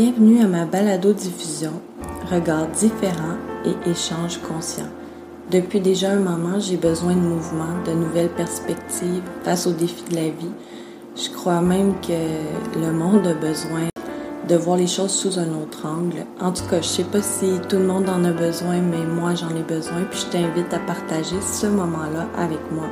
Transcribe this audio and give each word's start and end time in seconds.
Bienvenue 0.00 0.44
à 0.44 0.46
ma 0.46 0.64
balado-diffusion 0.64 1.72
Regards 2.30 2.68
différents 2.68 3.36
et 3.64 3.90
échanges 3.90 4.38
conscients. 4.38 4.92
Depuis 5.50 5.80
déjà 5.80 6.12
un 6.12 6.20
moment, 6.20 6.60
j'ai 6.60 6.76
besoin 6.76 7.16
de 7.16 7.20
mouvement, 7.20 7.82
de 7.84 7.90
nouvelles 7.90 8.28
perspectives 8.28 9.24
face 9.42 9.66
aux 9.66 9.72
défis 9.72 10.04
de 10.08 10.14
la 10.14 10.28
vie. 10.28 10.52
Je 11.16 11.28
crois 11.30 11.60
même 11.60 11.94
que 12.00 12.78
le 12.78 12.92
monde 12.92 13.26
a 13.26 13.34
besoin 13.34 13.88
de 14.48 14.54
voir 14.54 14.76
les 14.76 14.86
choses 14.86 15.10
sous 15.10 15.36
un 15.40 15.48
autre 15.60 15.84
angle. 15.84 16.26
En 16.40 16.52
tout 16.52 16.66
cas, 16.70 16.80
je 16.80 16.86
sais 16.86 17.02
pas 17.02 17.20
si 17.20 17.58
tout 17.68 17.78
le 17.78 17.86
monde 17.86 18.08
en 18.08 18.22
a 18.22 18.30
besoin, 18.30 18.80
mais 18.80 19.04
moi 19.04 19.34
j'en 19.34 19.50
ai 19.50 19.64
besoin, 19.64 20.04
puis 20.08 20.20
je 20.20 20.26
t'invite 20.26 20.72
à 20.72 20.78
partager 20.78 21.40
ce 21.40 21.66
moment-là 21.66 22.28
avec 22.36 22.60
moi. 22.70 22.86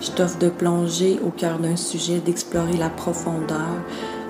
Je 0.00 0.12
t'offre 0.12 0.38
de 0.38 0.50
plonger 0.50 1.18
au 1.26 1.30
cœur 1.30 1.58
d'un 1.58 1.74
sujet, 1.74 2.20
d'explorer 2.20 2.76
la 2.76 2.90
profondeur, 2.90 3.82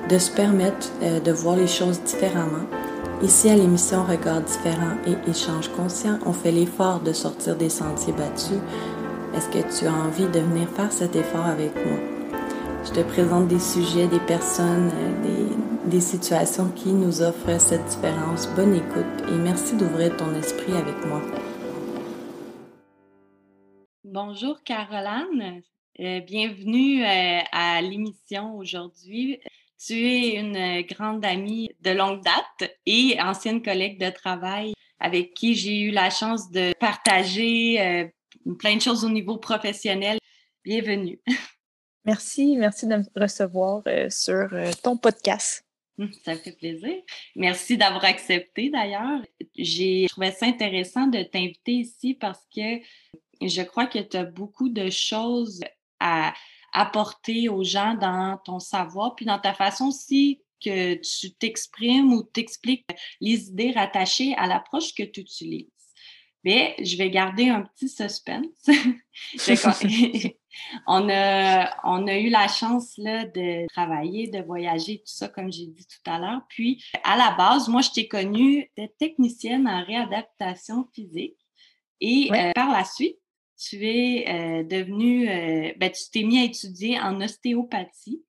de 0.08 0.18
se 0.18 0.30
permettre 0.30 0.90
euh, 1.02 1.20
de 1.20 1.32
voir 1.32 1.56
les 1.56 1.66
choses 1.66 2.02
différemment. 2.02 2.64
Ici 3.22 3.50
à 3.50 3.56
l'émission 3.56 4.04
Regards 4.04 4.40
différents 4.42 4.96
et 5.06 5.30
échanges 5.30 5.68
conscients, 5.68 6.18
on 6.24 6.32
fait 6.32 6.52
l'effort 6.52 7.00
de 7.00 7.12
sortir 7.12 7.56
des 7.56 7.68
sentiers 7.68 8.12
battus. 8.12 8.58
Est-ce 9.34 9.48
que 9.48 9.78
tu 9.78 9.86
as 9.86 9.92
envie 9.92 10.26
de 10.26 10.40
venir 10.40 10.68
faire 10.70 10.92
cet 10.92 11.14
effort 11.14 11.44
avec 11.44 11.74
moi? 11.74 11.98
Je 12.84 12.92
te 12.92 13.00
présente 13.00 13.48
des 13.48 13.58
sujets, 13.58 14.06
des 14.06 14.20
personnes, 14.20 14.90
euh, 14.94 15.22
des, 15.22 15.90
des 15.90 16.00
situations 16.00 16.70
qui 16.70 16.92
nous 16.92 17.20
offrent 17.20 17.60
cette 17.60 17.84
différence. 17.86 18.48
Bonne 18.54 18.74
écoute 18.74 19.28
et 19.28 19.36
merci 19.36 19.76
d'ouvrir 19.76 20.16
ton 20.16 20.32
esprit 20.34 20.72
avec 20.72 21.04
moi. 21.06 21.20
Bonjour 24.04 24.62
Caroline, 24.64 25.60
euh, 26.00 26.20
bienvenue 26.20 27.04
à 27.04 27.82
l'émission 27.82 28.56
aujourd'hui. 28.56 29.38
Tu 29.78 29.94
es 29.94 30.34
une 30.34 30.82
grande 30.82 31.24
amie 31.24 31.70
de 31.82 31.90
longue 31.90 32.20
date 32.24 32.72
et 32.84 33.16
ancienne 33.20 33.62
collègue 33.62 34.00
de 34.00 34.10
travail 34.10 34.72
avec 34.98 35.34
qui 35.34 35.54
j'ai 35.54 35.82
eu 35.82 35.90
la 35.92 36.10
chance 36.10 36.50
de 36.50 36.72
partager 36.80 37.80
euh, 37.80 38.08
plein 38.58 38.74
de 38.74 38.80
choses 38.80 39.04
au 39.04 39.08
niveau 39.08 39.36
professionnel. 39.36 40.18
Bienvenue. 40.64 41.20
Merci, 42.04 42.56
merci 42.56 42.86
de 42.86 42.96
me 42.96 43.04
recevoir 43.20 43.82
euh, 43.86 44.08
sur 44.08 44.48
euh, 44.52 44.70
ton 44.82 44.96
podcast. 44.96 45.62
Hum, 45.98 46.10
ça 46.24 46.34
fait 46.36 46.56
plaisir. 46.56 46.94
Merci 47.36 47.76
d'avoir 47.76 48.04
accepté 48.04 48.70
d'ailleurs. 48.70 49.20
J'ai 49.54 50.06
trouvé 50.08 50.30
ça 50.30 50.46
intéressant 50.46 51.06
de 51.06 51.22
t'inviter 51.22 51.72
ici 51.72 52.14
parce 52.14 52.40
que 52.54 52.80
je 53.42 53.62
crois 53.62 53.86
que 53.86 53.98
tu 53.98 54.16
as 54.16 54.24
beaucoup 54.24 54.70
de 54.70 54.88
choses 54.88 55.60
à 56.00 56.32
apporter 56.72 57.48
aux 57.48 57.64
gens 57.64 57.94
dans 57.94 58.38
ton 58.44 58.58
savoir, 58.58 59.14
puis 59.14 59.26
dans 59.26 59.38
ta 59.38 59.54
façon 59.54 59.86
aussi 59.88 60.40
que 60.64 60.94
tu 60.94 61.32
t'exprimes 61.32 62.12
ou 62.12 62.22
t'expliques 62.22 62.86
les 63.20 63.48
idées 63.48 63.72
rattachées 63.72 64.34
à 64.36 64.46
l'approche 64.46 64.94
que 64.94 65.04
tu 65.04 65.20
utilises. 65.20 65.66
Mais 66.44 66.76
je 66.82 66.96
vais 66.96 67.10
garder 67.10 67.48
un 67.48 67.62
petit 67.62 67.88
suspense. 67.88 68.46
on, 70.86 71.08
a, 71.10 71.76
on 71.84 72.06
a 72.06 72.16
eu 72.16 72.30
la 72.30 72.48
chance 72.48 72.96
là, 72.96 73.24
de 73.24 73.66
travailler, 73.68 74.28
de 74.28 74.40
voyager, 74.42 74.98
tout 74.98 75.12
ça, 75.12 75.28
comme 75.28 75.52
j'ai 75.52 75.66
dit 75.66 75.86
tout 75.86 76.10
à 76.10 76.18
l'heure. 76.18 76.40
Puis, 76.48 76.82
à 77.04 77.16
la 77.16 77.34
base, 77.36 77.68
moi, 77.68 77.82
je 77.82 77.90
t'ai 77.90 78.08
connue 78.08 78.70
technicienne 78.98 79.68
en 79.68 79.84
réadaptation 79.84 80.88
physique. 80.94 81.36
Et 82.00 82.30
euh, 82.32 82.52
par 82.54 82.70
la 82.70 82.84
suite, 82.84 83.18
tu 83.58 83.86
es 83.86 84.28
euh, 84.28 84.62
devenu, 84.62 85.28
euh, 85.28 85.72
ben, 85.76 85.90
tu 85.90 86.10
t'es 86.12 86.22
mis 86.22 86.38
à 86.38 86.44
étudier 86.44 86.98
en 87.00 87.20
ostéopathie. 87.20 88.22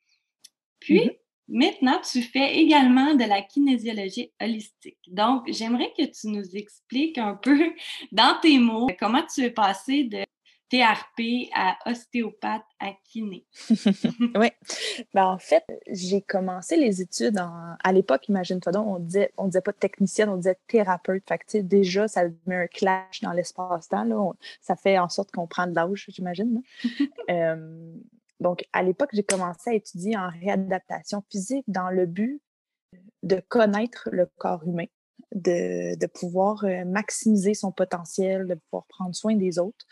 Puis, 0.79 0.99
mm-hmm. 0.99 1.17
maintenant, 1.49 2.01
tu 2.01 2.21
fais 2.21 2.57
également 2.57 3.15
de 3.15 3.25
la 3.25 3.41
kinésiologie 3.41 4.31
holistique. 4.41 4.97
Donc, 5.07 5.43
j'aimerais 5.47 5.93
que 5.97 6.03
tu 6.05 6.27
nous 6.27 6.55
expliques 6.55 7.17
un 7.17 7.35
peu, 7.35 7.73
dans 8.11 8.39
tes 8.41 8.57
mots, 8.57 8.87
comment 8.99 9.23
tu 9.33 9.41
es 9.41 9.51
passé 9.51 10.05
de 10.05 10.23
TRP 10.69 11.49
à 11.53 11.77
ostéopathe 11.85 12.63
à 12.79 12.91
kiné. 13.03 13.45
oui. 14.35 14.51
Ben, 15.13 15.25
en 15.25 15.39
fait, 15.39 15.65
j'ai 15.87 16.21
commencé 16.21 16.77
les 16.77 17.01
études 17.01 17.39
à 17.83 17.91
l'époque, 17.91 18.29
imagine-toi 18.29 18.71
donc, 18.71 18.87
on 18.87 18.99
disait, 18.99 19.33
on 19.37 19.45
disait 19.45 19.61
pas 19.61 19.73
technicienne, 19.73 20.29
on 20.29 20.37
disait 20.37 20.57
thérapeute. 20.67 21.23
Fait 21.27 21.39
que, 21.39 21.57
déjà, 21.59 22.07
ça 22.07 22.23
met 22.45 22.55
un 22.55 22.67
clash 22.67 23.21
dans 23.21 23.31
l'espace-temps. 23.31 24.35
Ça 24.61 24.75
fait 24.75 24.99
en 24.99 25.09
sorte 25.09 25.31
qu'on 25.31 25.47
prend 25.47 25.67
de 25.67 25.73
l'âge, 25.73 26.05
j'imagine. 26.09 26.61
euh, 27.29 27.95
donc, 28.39 28.63
à 28.71 28.83
l'époque, 28.83 29.09
j'ai 29.13 29.23
commencé 29.23 29.71
à 29.71 29.73
étudier 29.73 30.17
en 30.17 30.29
réadaptation 30.29 31.23
physique 31.29 31.65
dans 31.67 31.89
le 31.89 32.05
but 32.05 32.41
de 33.23 33.41
connaître 33.49 34.09
le 34.11 34.27
corps 34.37 34.63
humain 34.63 34.85
de, 35.33 36.05
pouvoir 36.07 36.63
euh, 36.63 36.85
maximiser 36.85 37.53
son 37.53 37.71
potentiel, 37.71 38.47
de 38.47 38.55
pouvoir 38.55 38.85
prendre 38.87 39.15
soin 39.15 39.35
des 39.35 39.59
autres. 39.59 39.85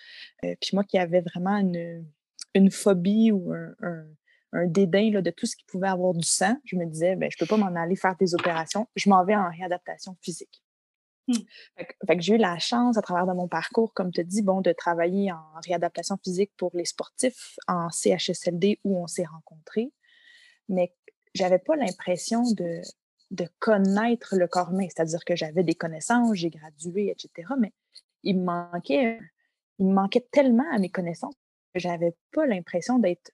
Euh, 0.44 0.56
puis 0.60 0.72
moi 0.74 0.84
qui 0.84 0.98
avais 0.98 1.22
vraiment 1.22 1.58
une, 1.58 2.72
phobie 2.72 3.32
ou 3.32 3.54
un, 3.54 4.66
dédain 4.66 5.22
de 5.22 5.30
tout 5.30 5.46
ce 5.46 5.56
qui 5.56 5.64
pouvait 5.66 5.90
avoir 5.90 6.14
du 6.14 6.26
sang, 6.28 6.58
je 6.66 6.76
me 6.76 6.86
disais, 6.86 7.16
ben, 7.16 7.30
je 7.30 7.38
ne 7.40 7.46
peux 7.46 7.50
pas 7.50 7.58
m'en 7.58 7.80
aller 7.80 7.96
faire 7.96 8.16
des 8.18 8.34
opérations, 8.34 8.88
je 8.96 9.10
m'en 9.10 9.24
vais 9.24 9.36
en 9.36 9.50
réadaptation 9.50 10.18
physique. 10.22 10.64
Mmh. 11.28 11.34
Fait, 11.78 12.16
que, 12.16 12.22
j'ai 12.22 12.36
eu 12.36 12.38
la 12.38 12.58
chance, 12.58 12.98
à 12.98 13.02
travers 13.02 13.28
de 13.28 13.34
mon 13.34 13.48
parcours, 13.48 13.94
comme 13.94 14.12
tu 14.12 14.24
dis, 14.24 14.42
bon, 14.42 14.62
de 14.62 14.72
travailler 14.72 15.32
en 15.32 15.44
réadaptation 15.66 16.18
physique 16.24 16.52
pour 16.58 16.72
les 16.74 16.86
sportifs 16.86 17.58
en 17.68 17.90
CHSLD 17.90 18.80
où 18.84 18.98
on 18.98 19.08
s'est 19.08 19.26
rencontrés. 19.26 19.92
Mais 20.70 20.94
j'avais 21.34 21.60
pas 21.60 21.76
l'impression 21.76 22.44
de, 22.54 22.82
de 23.32 23.48
connaître 23.60 24.36
le 24.36 24.48
corps 24.48 24.72
humain. 24.72 24.88
C'est-à-dire 24.90 25.24
que 25.26 25.36
j'avais 25.36 25.64
des 25.64 25.76
connaissances, 25.76 26.36
j'ai 26.36 26.50
gradué, 26.50 27.10
etc. 27.12 27.50
Mais 27.60 27.74
il 28.24 28.40
me 28.40 28.46
manquait, 28.46 29.20
il 29.80 29.88
manquait 29.88 30.28
tellement 30.32 30.70
à 30.72 30.80
mes 30.80 30.90
connaissances 30.90 31.36
que 31.74 31.80
j'avais 31.80 32.16
pas 32.32 32.46
l'impression 32.46 33.00
d'être 33.00 33.32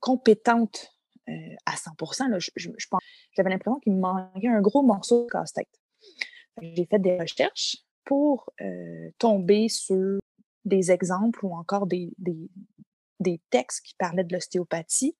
compétente 0.00 0.92
euh, 1.28 1.54
à 1.66 1.76
100 1.76 1.92
J'avais 3.32 3.50
l'impression 3.50 3.78
qu'il 3.80 3.94
me 3.94 4.00
manquait 4.00 4.48
un 4.48 4.60
gros 4.60 4.82
morceau 4.82 5.24
de 5.24 5.30
casse-tête. 5.30 5.68
J'ai 6.60 6.86
fait 6.86 6.98
des 6.98 7.18
recherches 7.18 7.76
pour 8.04 8.50
euh, 8.60 9.10
tomber 9.18 9.68
sur 9.68 10.18
des 10.64 10.90
exemples 10.90 11.44
ou 11.44 11.54
encore 11.54 11.86
des, 11.86 12.12
des 12.18 13.40
textes 13.50 13.84
qui 13.84 13.94
parlaient 13.94 14.24
de 14.24 14.34
l'ostéopathie. 14.34 15.16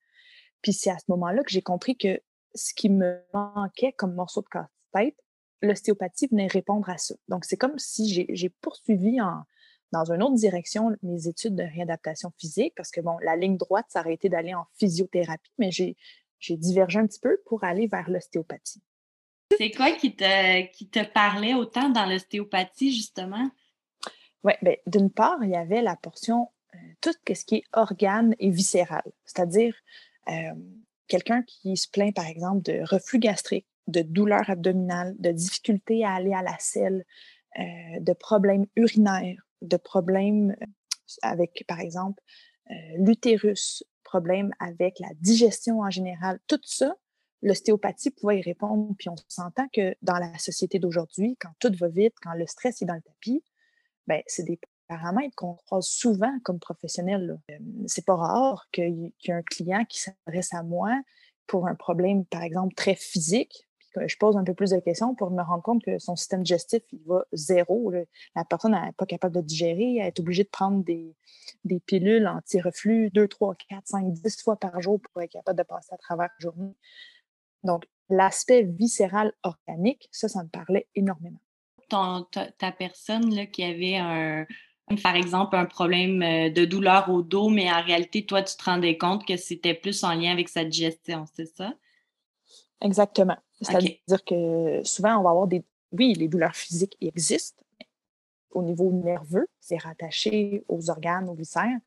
Puis 0.62 0.72
c'est 0.72 0.90
à 0.90 0.98
ce 0.98 1.04
moment-là 1.08 1.42
que 1.42 1.50
j'ai 1.50 1.62
compris 1.62 1.96
que 1.96 2.20
ce 2.54 2.74
qui 2.74 2.88
me 2.88 3.20
manquait 3.32 3.92
comme 3.92 4.14
morceau 4.14 4.42
de 4.42 4.48
casse-tête, 4.48 5.16
l'ostéopathie 5.62 6.26
venait 6.26 6.48
répondre 6.48 6.88
à 6.88 6.98
ça. 6.98 7.14
Donc, 7.28 7.44
c'est 7.44 7.56
comme 7.56 7.78
si 7.78 8.26
j'ai 8.28 8.48
poursuivi 8.48 9.20
en, 9.20 9.44
dans 9.92 10.10
une 10.10 10.22
autre 10.22 10.34
direction 10.34 10.96
mes 11.02 11.28
études 11.28 11.54
de 11.54 11.62
réadaptation 11.62 12.32
physique, 12.38 12.74
parce 12.76 12.90
que, 12.90 13.00
bon, 13.00 13.16
la 13.22 13.36
ligne 13.36 13.56
droite, 13.56 13.86
ça 13.88 14.00
aurait 14.00 14.14
été 14.14 14.28
d'aller 14.28 14.54
en 14.54 14.66
physiothérapie, 14.78 15.52
mais 15.58 15.70
j'ai 15.70 15.96
divergé 16.56 16.98
un 16.98 17.06
petit 17.06 17.20
peu 17.20 17.40
pour 17.46 17.62
aller 17.64 17.86
vers 17.86 18.10
l'ostéopathie. 18.10 18.82
C'est 19.56 19.70
quoi 19.70 19.92
qui 19.92 20.16
te, 20.16 20.66
qui 20.72 20.88
te 20.88 21.04
parlait 21.04 21.54
autant 21.54 21.90
dans 21.90 22.06
l'ostéopathie, 22.06 22.92
justement? 22.92 23.50
Oui, 24.42 24.54
bien, 24.62 24.74
d'une 24.86 25.10
part, 25.10 25.38
il 25.44 25.50
y 25.50 25.56
avait 25.56 25.82
la 25.82 25.94
portion, 25.94 26.48
euh, 26.74 26.78
tout 27.00 27.12
ce 27.12 27.44
qui 27.44 27.56
est 27.56 27.64
organe 27.72 28.34
et 28.40 28.50
viscéral, 28.50 29.04
c'est-à-dire 29.24 29.76
euh, 30.28 30.54
quelqu'un 31.12 31.42
qui 31.42 31.76
se 31.76 31.88
plaint, 31.90 32.14
par 32.14 32.26
exemple, 32.26 32.62
de 32.62 32.80
reflux 32.90 33.18
gastrique, 33.18 33.66
de 33.86 34.00
douleurs 34.00 34.48
abdominales, 34.48 35.14
de 35.18 35.30
difficultés 35.30 36.06
à 36.06 36.14
aller 36.14 36.32
à 36.32 36.40
la 36.40 36.56
selle, 36.58 37.04
euh, 37.58 38.00
de 38.00 38.14
problèmes 38.14 38.64
urinaires, 38.76 39.46
de 39.60 39.76
problèmes 39.76 40.56
euh, 40.62 40.66
avec, 41.20 41.64
par 41.68 41.80
exemple, 41.80 42.22
euh, 42.70 42.74
l'utérus, 42.96 43.84
problèmes 44.04 44.52
avec 44.58 45.00
la 45.00 45.10
digestion 45.20 45.80
en 45.80 45.90
général, 45.90 46.40
tout 46.46 46.60
ça, 46.64 46.94
l'ostéopathie 47.42 48.10
pouvait 48.10 48.38
y 48.38 48.42
répondre. 48.42 48.94
Puis 48.98 49.10
on 49.10 49.16
s'entend 49.28 49.68
que 49.68 49.94
dans 50.00 50.16
la 50.16 50.38
société 50.38 50.78
d'aujourd'hui, 50.78 51.36
quand 51.38 51.52
tout 51.58 51.76
va 51.78 51.88
vite, 51.88 52.14
quand 52.22 52.32
le 52.32 52.46
stress 52.46 52.80
est 52.80 52.86
dans 52.86 52.94
le 52.94 53.02
tapis, 53.02 53.44
ben, 54.06 54.22
c'est 54.26 54.44
des 54.44 54.58
paramètres 54.88 55.34
qu'on 55.36 55.54
croise 55.54 55.86
souvent 55.86 56.32
comme 56.44 56.58
professionnel. 56.58 57.38
C'est 57.86 58.04
pas 58.04 58.16
rare 58.16 58.68
qu'il 58.72 59.12
y 59.22 59.30
ait 59.30 59.32
un 59.32 59.42
client 59.42 59.84
qui 59.88 60.00
s'adresse 60.00 60.52
à 60.54 60.62
moi 60.62 60.92
pour 61.46 61.66
un 61.66 61.74
problème, 61.74 62.24
par 62.24 62.42
exemple, 62.42 62.74
très 62.74 62.94
physique, 62.94 63.68
puis 63.78 63.88
que 63.94 64.08
je 64.08 64.16
pose 64.16 64.36
un 64.36 64.44
peu 64.44 64.54
plus 64.54 64.70
de 64.70 64.78
questions 64.78 65.14
pour 65.14 65.30
me 65.30 65.42
rendre 65.42 65.62
compte 65.62 65.82
que 65.82 65.98
son 65.98 66.16
système 66.16 66.42
digestif, 66.42 66.82
il 66.92 67.02
va 67.06 67.24
zéro. 67.32 67.92
La 68.34 68.44
personne 68.44 68.72
n'est 68.72 68.92
pas 68.92 69.06
capable 69.06 69.34
de 69.34 69.40
digérer, 69.40 69.96
elle 69.96 70.06
est 70.06 70.20
obligée 70.20 70.44
de 70.44 70.48
prendre 70.48 70.82
des, 70.84 71.14
des 71.64 71.80
pilules 71.80 72.26
anti-reflux 72.26 73.10
2, 73.10 73.28
3, 73.28 73.54
4, 73.68 73.82
5, 73.84 74.12
10 74.12 74.42
fois 74.42 74.56
par 74.56 74.80
jour 74.80 75.00
pour 75.00 75.22
être 75.22 75.32
capable 75.32 75.58
de 75.58 75.64
passer 75.64 75.92
à 75.92 75.98
travers 75.98 76.28
la 76.28 76.42
journée. 76.42 76.74
Donc, 77.64 77.86
l'aspect 78.08 78.62
viscéral 78.62 79.32
organique, 79.42 80.08
ça, 80.10 80.28
ça 80.28 80.42
me 80.42 80.48
parlait 80.48 80.88
énormément. 80.94 81.40
ta, 81.88 82.26
ta, 82.58 82.72
personne 82.72 83.34
là, 83.34 83.46
qui 83.46 83.62
avait 83.62 83.96
un, 83.96 84.46
par 85.02 85.16
exemple, 85.16 85.56
un 85.56 85.64
problème 85.64 86.22
euh, 86.22 86.50
de 86.50 86.64
douleur 86.64 87.08
au 87.08 87.22
dos, 87.22 87.48
mais 87.48 87.70
en 87.70 87.82
réalité, 87.82 88.26
toi, 88.26 88.42
tu 88.42 88.56
te 88.56 88.64
rendais 88.64 88.98
compte 88.98 89.26
que 89.26 89.36
c'était 89.36 89.74
plus 89.74 90.04
en 90.04 90.14
lien 90.14 90.32
avec 90.32 90.48
sa 90.48 90.64
digestion, 90.64 91.24
c'est 91.34 91.46
ça? 91.46 91.72
Exactement. 92.80 93.36
C'est-à-dire 93.60 94.24
que 94.24 94.82
souvent, 94.84 95.18
on 95.18 95.22
va 95.22 95.30
avoir 95.30 95.46
des. 95.46 95.64
Oui, 95.92 96.14
les 96.14 96.28
douleurs 96.28 96.56
physiques 96.56 96.96
existent. 97.00 97.62
au 98.50 98.62
niveau 98.62 98.90
nerveux, 98.92 99.46
c'est 99.60 99.78
rattaché 99.78 100.64
aux 100.68 100.90
organes, 100.90 101.28
aux 101.28 101.34
viscères. 101.34 101.78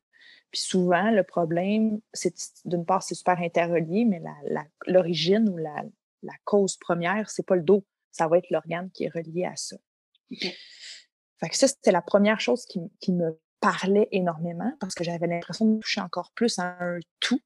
Puis 0.50 0.60
souvent, 0.60 1.10
le 1.10 1.22
problème, 1.22 2.00
c'est 2.12 2.34
d'une 2.64 2.84
part, 2.84 3.02
c'est 3.02 3.14
super 3.14 3.38
interrelié, 3.40 4.04
mais 4.04 4.22
l'origine 4.86 5.48
ou 5.48 5.56
la, 5.56 5.84
cause 6.44 6.76
première, 6.76 7.30
c'est 7.30 7.44
pas 7.44 7.56
le 7.56 7.62
dos. 7.62 7.84
Ça 8.10 8.26
va 8.28 8.38
être 8.38 8.50
l'organe 8.50 8.90
qui 8.90 9.04
est 9.04 9.12
relié 9.12 9.44
à 9.44 9.56
ça. 9.56 9.76
Fait 11.40 11.52
ça, 11.52 11.68
c'était 11.68 11.92
la 11.92 12.02
première 12.02 12.40
chose 12.40 12.64
qui, 12.66 13.12
me 13.12 13.38
parlait 13.60 14.08
énormément 14.12 14.72
parce 14.80 14.94
que 14.94 15.02
j'avais 15.02 15.26
l'impression 15.26 15.66
de 15.66 15.80
toucher 15.80 16.00
encore 16.00 16.30
plus 16.34 16.58
à 16.58 16.76
un 16.80 16.98
tout. 17.20 17.40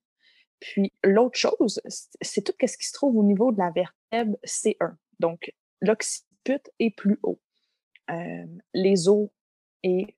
Puis 0.59 0.93
l'autre 1.03 1.39
chose, 1.39 1.81
c'est 2.21 2.43
tout 2.43 2.53
ce 2.61 2.77
qui 2.77 2.87
se 2.87 2.93
trouve 2.93 3.17
au 3.17 3.23
niveau 3.23 3.53
de 3.53 3.59
la 3.59 3.71
vertèbre 3.71 4.37
C1. 4.45 4.95
Donc, 5.19 5.53
l'occiput 5.81 6.61
est 6.79 6.91
plus 6.91 7.19
haut. 7.23 7.41
Les 8.75 9.09
os 9.09 9.29
et, 9.83 10.17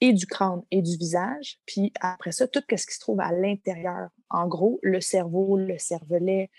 et, 0.00 0.12
du 0.12 0.26
crâne 0.26 0.62
et 0.70 0.82
du 0.82 0.96
visage. 0.96 1.58
Puis 1.66 1.92
après 2.00 2.32
ça, 2.32 2.46
tout 2.46 2.62
ce 2.70 2.86
qui 2.86 2.94
se 2.94 3.00
trouve 3.00 3.20
à 3.20 3.32
l'intérieur. 3.32 4.10
En 4.28 4.46
gros, 4.46 4.78
le 4.82 5.00
cerveau, 5.00 5.56
le 5.56 5.78
cervelet, 5.78 6.50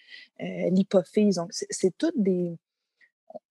euh, 0.41 0.69
l'hypophyse. 0.71 1.35
Donc, 1.35 1.51
c'est 1.51 1.97
toutes 1.97 2.21
des... 2.21 2.57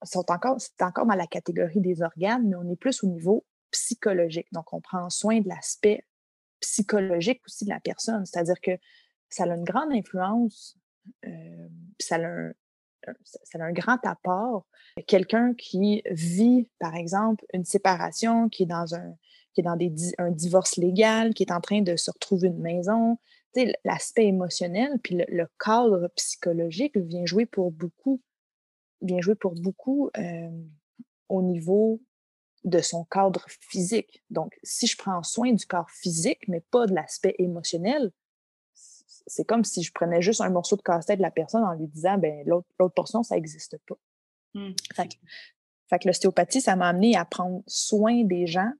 Sont 0.02 0.30
encore, 0.30 0.60
c'est 0.60 0.82
encore 0.82 1.06
dans 1.06 1.14
la 1.14 1.26
catégorie 1.26 1.80
des 1.80 2.02
organes, 2.02 2.48
mais 2.48 2.56
on 2.56 2.70
est 2.70 2.76
plus 2.76 3.02
au 3.02 3.06
niveau 3.06 3.44
psychologique. 3.70 4.48
Donc, 4.52 4.72
on 4.72 4.80
prend 4.80 5.08
soin 5.10 5.40
de 5.40 5.48
l'aspect 5.48 6.04
psychologique 6.60 7.40
aussi 7.46 7.64
de 7.64 7.70
la 7.70 7.80
personne. 7.80 8.24
C'est-à-dire 8.26 8.60
que 8.60 8.72
ça 9.28 9.44
a 9.44 9.46
une 9.46 9.64
grande 9.64 9.92
influence, 9.92 10.76
euh, 11.26 11.68
ça, 11.98 12.16
a 12.16 12.26
un, 12.26 12.52
ça 13.24 13.58
a 13.58 13.62
un 13.62 13.72
grand 13.72 13.98
apport. 14.04 14.66
Quelqu'un 15.06 15.54
qui 15.54 16.02
vit, 16.10 16.68
par 16.78 16.94
exemple, 16.94 17.44
une 17.54 17.64
séparation, 17.64 18.48
qui 18.48 18.64
est 18.64 18.66
dans 18.66 18.94
un 18.94 19.14
qui 19.52 19.60
est 19.60 19.64
dans 19.64 19.76
des, 19.76 19.92
un 20.18 20.30
divorce 20.30 20.76
légal, 20.76 21.34
qui 21.34 21.42
est 21.42 21.52
en 21.52 21.60
train 21.60 21.82
de 21.82 21.96
se 21.96 22.10
retrouver 22.10 22.48
une 22.48 22.60
maison, 22.60 23.18
l'aspect 23.84 24.26
émotionnel, 24.26 24.98
puis 25.02 25.22
le, 25.28 25.48
cadre 25.58 26.08
psychologique 26.16 26.96
vient 26.96 27.26
jouer 27.26 27.46
pour 27.46 27.72
beaucoup, 27.72 28.20
vient 29.02 29.20
jouer 29.20 29.34
pour 29.34 29.54
beaucoup 29.54 30.10
euh, 30.16 30.50
au 31.28 31.42
niveau 31.42 32.00
de 32.64 32.80
son 32.80 33.04
cadre 33.04 33.44
physique. 33.48 34.22
Donc, 34.28 34.58
si 34.62 34.86
je 34.86 34.96
prends 34.96 35.22
soin 35.22 35.52
du 35.52 35.66
corps 35.66 35.90
physique, 35.90 36.46
mais 36.48 36.60
pas 36.60 36.86
de 36.86 36.94
l'aspect 36.94 37.34
émotionnel, 37.38 38.12
c'est 39.26 39.44
comme 39.44 39.64
si 39.64 39.82
je 39.82 39.92
prenais 39.92 40.22
juste 40.22 40.40
un 40.40 40.50
morceau 40.50 40.76
de 40.76 40.82
casse-tête 40.82 41.18
de 41.18 41.22
la 41.22 41.30
personne 41.30 41.62
en 41.62 41.74
lui 41.74 41.86
disant, 41.86 42.18
ben 42.18 42.44
l'autre 42.46 42.94
portion, 42.94 43.22
ça 43.22 43.36
n'existe 43.36 43.78
pas. 43.86 43.96
Mmh. 44.54 44.70
Fait, 44.94 45.98
que, 45.98 46.08
l'ostéopathie, 46.08 46.60
ça 46.60 46.76
m'a 46.76 46.88
amené 46.88 47.16
à 47.16 47.24
prendre 47.24 47.62
soin 47.66 48.24
des 48.24 48.46
gens 48.46 48.72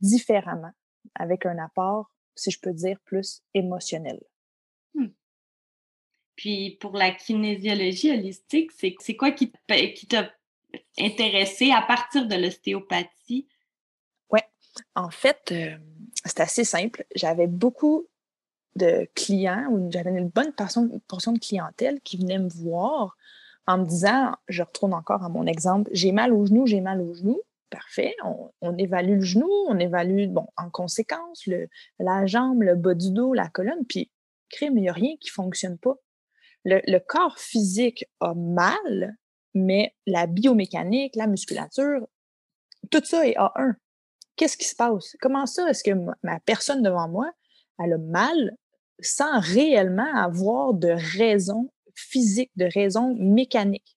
différemment, 0.00 0.72
avec 1.14 1.46
un 1.46 1.58
apport, 1.58 2.10
si 2.34 2.50
je 2.50 2.60
peux 2.60 2.72
dire, 2.72 2.98
plus 3.04 3.42
émotionnel. 3.54 4.20
Mmh. 4.94 5.06
Puis 6.38 6.78
pour 6.80 6.96
la 6.96 7.10
kinésiologie 7.10 8.12
holistique, 8.12 8.70
c'est 8.70 9.16
quoi 9.16 9.32
qui 9.32 9.50
t'a 9.50 10.30
intéressé 10.96 11.72
à 11.72 11.82
partir 11.82 12.28
de 12.28 12.36
l'ostéopathie? 12.36 13.48
Oui, 14.30 14.38
en 14.94 15.10
fait, 15.10 15.50
euh, 15.50 15.76
c'est 16.24 16.38
assez 16.38 16.62
simple. 16.62 17.04
J'avais 17.16 17.48
beaucoup 17.48 18.06
de 18.76 19.08
clients 19.16 19.66
ou 19.72 19.90
j'avais 19.90 20.10
une 20.10 20.28
bonne 20.28 20.52
portion, 20.52 20.84
de 20.86 21.38
clientèle 21.40 22.00
qui 22.02 22.18
venait 22.18 22.38
me 22.38 22.48
voir 22.48 23.16
en 23.66 23.78
me 23.78 23.84
disant, 23.84 24.32
je 24.46 24.62
retourne 24.62 24.94
encore 24.94 25.24
à 25.24 25.28
mon 25.28 25.44
exemple, 25.44 25.90
j'ai 25.92 26.12
mal 26.12 26.32
au 26.32 26.46
genou, 26.46 26.68
j'ai 26.68 26.80
mal 26.80 27.00
au 27.00 27.14
genou. 27.14 27.40
Parfait, 27.68 28.14
on, 28.62 28.78
évalue 28.78 29.16
le 29.16 29.24
genou, 29.24 29.50
on 29.66 29.76
évalue, 29.80 30.28
bon, 30.28 30.46
en 30.56 30.70
conséquence, 30.70 31.48
le, 31.48 31.68
la 31.98 32.26
jambe, 32.26 32.62
le 32.62 32.76
bas 32.76 32.94
du 32.94 33.10
dos, 33.10 33.34
la 33.34 33.48
colonne, 33.48 33.84
puis 33.88 34.12
crime, 34.50 34.78
il 34.78 34.82
n'y 34.82 34.88
a 34.88 34.92
rien 34.92 35.16
qui 35.20 35.30
ne 35.30 35.32
fonctionne 35.32 35.78
pas. 35.78 35.96
Le, 36.64 36.98
corps 36.98 37.38
physique 37.38 38.04
a 38.20 38.34
mal, 38.34 39.16
mais 39.54 39.94
la 40.06 40.26
biomécanique, 40.26 41.16
la 41.16 41.26
musculature, 41.26 42.06
tout 42.90 43.04
ça 43.04 43.26
est 43.26 43.36
A1. 43.36 43.74
Qu'est-ce 44.36 44.56
qui 44.56 44.66
se 44.66 44.76
passe? 44.76 45.16
Comment 45.20 45.46
ça 45.46 45.68
est-ce 45.68 45.82
que 45.82 45.92
ma 46.22 46.40
personne 46.40 46.82
devant 46.82 47.08
moi, 47.08 47.30
elle 47.82 47.94
a 47.94 47.98
mal 47.98 48.56
sans 49.00 49.40
réellement 49.40 50.14
avoir 50.14 50.74
de 50.74 50.94
raison 51.16 51.70
physique, 51.94 52.50
de 52.56 52.66
raison 52.72 53.14
mécanique? 53.18 53.96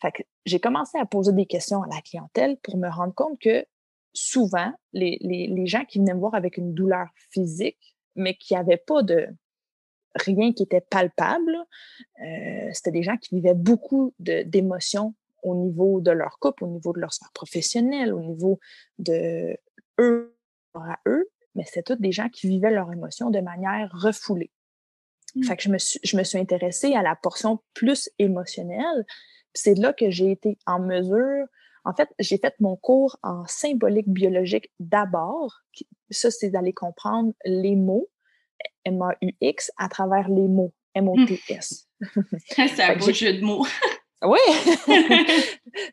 Fait 0.00 0.12
que 0.12 0.22
j'ai 0.46 0.60
commencé 0.60 0.98
à 0.98 1.06
poser 1.06 1.32
des 1.32 1.46
questions 1.46 1.82
à 1.82 1.86
la 1.86 2.00
clientèle 2.00 2.56
pour 2.62 2.76
me 2.76 2.88
rendre 2.88 3.14
compte 3.14 3.38
que 3.40 3.64
souvent, 4.12 4.72
les, 4.92 5.18
les, 5.20 5.46
les 5.46 5.66
gens 5.66 5.84
qui 5.84 5.98
venaient 5.98 6.14
me 6.14 6.20
voir 6.20 6.34
avec 6.34 6.56
une 6.56 6.74
douleur 6.74 7.08
physique, 7.30 7.96
mais 8.14 8.34
qui 8.34 8.54
n'avaient 8.54 8.82
pas 8.84 9.02
de, 9.02 9.28
rien 10.14 10.52
qui 10.52 10.62
était 10.62 10.80
palpable. 10.80 11.56
Euh, 12.20 12.70
c'était 12.72 12.90
des 12.90 13.02
gens 13.02 13.16
qui 13.16 13.34
vivaient 13.34 13.54
beaucoup 13.54 14.14
d'émotions 14.18 15.14
au 15.42 15.54
niveau 15.54 16.00
de 16.00 16.10
leur 16.10 16.38
couple, 16.38 16.64
au 16.64 16.68
niveau 16.68 16.92
de 16.92 17.00
leur 17.00 17.12
sphère 17.12 17.32
professionnelle, 17.32 18.12
au 18.12 18.20
niveau 18.20 18.60
de 18.98 19.56
eux 19.98 20.36
à 20.74 20.98
eux, 21.06 21.28
mais 21.54 21.64
c'était 21.64 21.82
tous 21.82 22.00
des 22.00 22.12
gens 22.12 22.28
qui 22.28 22.48
vivaient 22.48 22.70
leurs 22.70 22.92
émotions 22.92 23.30
de 23.30 23.40
manière 23.40 23.90
refoulée. 23.92 24.50
Mmh. 25.34 25.44
Fait 25.44 25.56
que 25.56 25.62
je 25.62 25.68
me, 25.68 25.78
suis, 25.78 26.00
je 26.02 26.16
me 26.16 26.24
suis 26.24 26.38
intéressée 26.38 26.94
à 26.94 27.02
la 27.02 27.16
portion 27.16 27.60
plus 27.74 28.08
émotionnelle. 28.18 29.04
C'est 29.54 29.74
là 29.74 29.92
que 29.92 30.10
j'ai 30.10 30.30
été 30.30 30.56
en 30.66 30.78
mesure, 30.78 31.46
en 31.84 31.94
fait, 31.94 32.08
j'ai 32.18 32.38
fait 32.38 32.54
mon 32.60 32.76
cours 32.76 33.18
en 33.22 33.44
symbolique 33.46 34.08
biologique 34.08 34.70
d'abord. 34.78 35.62
Ça, 36.10 36.30
c'est 36.30 36.50
d'aller 36.50 36.72
comprendre 36.72 37.32
les 37.44 37.76
mots, 37.76 38.08
M-A-U-X 38.84 39.70
à 39.76 39.88
travers 39.88 40.28
les 40.28 40.48
mots, 40.48 40.72
M-O-T-S. 40.94 41.88
c'est 42.48 42.82
un 42.82 42.96
beau 42.96 43.12
jeu 43.12 43.34
de 43.34 43.44
mots. 43.44 43.66
oui! 44.24 44.38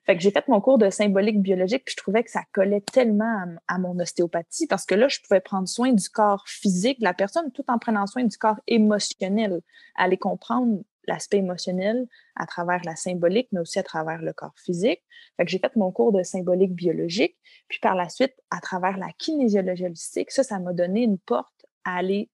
fait 0.05 0.15
que 0.15 0.21
j'ai 0.21 0.31
fait 0.31 0.47
mon 0.47 0.61
cours 0.61 0.77
de 0.77 0.89
symbolique 0.89 1.41
biologique, 1.41 1.83
puis 1.85 1.93
je 1.97 2.01
trouvais 2.01 2.23
que 2.23 2.31
ça 2.31 2.43
collait 2.53 2.81
tellement 2.81 3.45
à, 3.67 3.77
mon 3.77 3.97
ostéopathie 3.99 4.67
parce 4.67 4.85
que 4.85 4.95
là, 4.95 5.07
je 5.07 5.19
pouvais 5.21 5.41
prendre 5.41 5.67
soin 5.67 5.91
du 5.91 6.09
corps 6.09 6.43
physique 6.47 6.99
de 6.99 7.05
la 7.05 7.13
personne 7.13 7.51
tout 7.51 7.63
en 7.67 7.79
prenant 7.79 8.05
soin 8.07 8.23
du 8.23 8.37
corps 8.37 8.59
émotionnel, 8.67 9.61
aller 9.95 10.17
comprendre 10.17 10.81
l'aspect 11.07 11.37
émotionnel 11.37 12.07
à 12.35 12.45
travers 12.45 12.81
la 12.85 12.95
symbolique, 12.95 13.47
mais 13.51 13.61
aussi 13.61 13.79
à 13.79 13.83
travers 13.83 14.21
le 14.21 14.31
corps 14.31 14.53
physique. 14.57 15.01
Fait 15.37 15.45
que 15.45 15.51
j'ai 15.51 15.57
fait 15.57 15.75
mon 15.75 15.91
cours 15.91 16.11
de 16.11 16.21
symbolique 16.21 16.73
biologique, 16.73 17.35
puis 17.67 17.79
par 17.79 17.95
la 17.95 18.09
suite, 18.09 18.35
à 18.51 18.59
travers 18.59 18.97
la 18.97 19.11
kinésiologie 19.17 19.85
holistique, 19.85 20.31
ça, 20.31 20.43
ça 20.43 20.59
m'a 20.59 20.73
donné 20.73 21.01
une 21.03 21.17
porte 21.17 21.65
à 21.83 21.97
aller 21.97 22.29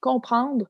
comprendre 0.00 0.66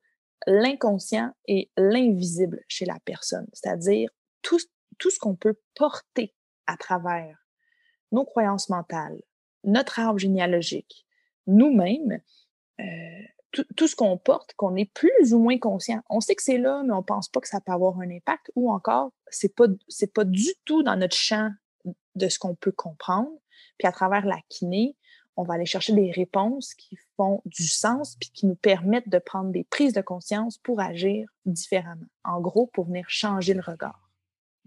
l'inconscient 0.47 1.33
et 1.47 1.71
l'invisible 1.77 2.63
chez 2.69 2.85
la 2.85 2.99
personne, 3.05 3.47
c'est-à-dire 3.53 4.11
tout, 4.43 4.59
ce 4.59 5.19
qu'on 5.19 5.35
peut 5.35 5.59
porter 5.75 6.35
à 6.67 6.77
travers 6.77 7.37
nos 8.13 8.25
croyances 8.25 8.69
mentales, 8.69 9.21
notre 9.65 9.99
arbre 9.99 10.19
généalogique, 10.19 11.07
nous-mêmes, 11.47 12.21
euh, 12.81 13.23
tout, 13.77 13.89
ce 13.89 13.97
qu'on 13.97 14.19
porte, 14.19 14.53
qu'on 14.55 14.77
est 14.77 14.93
plus 14.93 15.33
ou 15.33 15.39
moins 15.39 15.59
conscient. 15.59 16.03
On 16.11 16.21
sait 16.21 16.35
que 16.35 16.43
c'est 16.43 16.59
là, 16.59 16.83
mais 16.85 16.93
on 16.93 17.03
pense 17.03 17.29
pas 17.29 17.41
que 17.41 17.49
ça 17.49 17.61
peut 17.61 17.73
avoir 17.73 17.99
un 18.01 18.11
impact, 18.11 18.51
ou 18.55 18.71
encore, 18.71 19.13
c'est 19.29 19.55
pas, 19.55 19.67
c'est 19.89 20.13
pas 20.13 20.25
du 20.25 20.51
tout 20.65 20.83
dans 20.83 20.97
notre 20.97 21.17
champ 21.17 21.51
de 22.15 22.29
ce 22.29 22.39
qu'on 22.39 22.55
peut 22.55 22.73
comprendre. 22.73 23.31
Puis 23.79 23.89
à 23.89 23.93
travers 23.93 24.27
la 24.27 24.39
kiné, 24.49 24.97
on 25.37 25.45
va 25.45 25.55
aller 25.55 25.67
chercher 25.67 25.93
des 25.93 26.11
réponses 26.11 26.75
qui 26.75 26.97
font 27.17 27.43
du 27.45 27.67
sens 27.67 28.17
puis 28.19 28.31
qui 28.33 28.47
nous 28.47 28.55
permettent 28.55 29.09
de 29.09 29.19
prendre 29.19 29.51
des 29.51 29.65
prises 29.65 29.93
de 29.93 30.01
conscience 30.01 30.59
pour 30.59 30.81
agir 30.81 31.29
différemment. 31.45 32.07
En 32.25 32.41
gros, 32.41 32.67
pour 32.67 32.87
venir 32.87 33.05
changer 33.09 33.55
le 33.55 33.61
regard. 33.61 34.07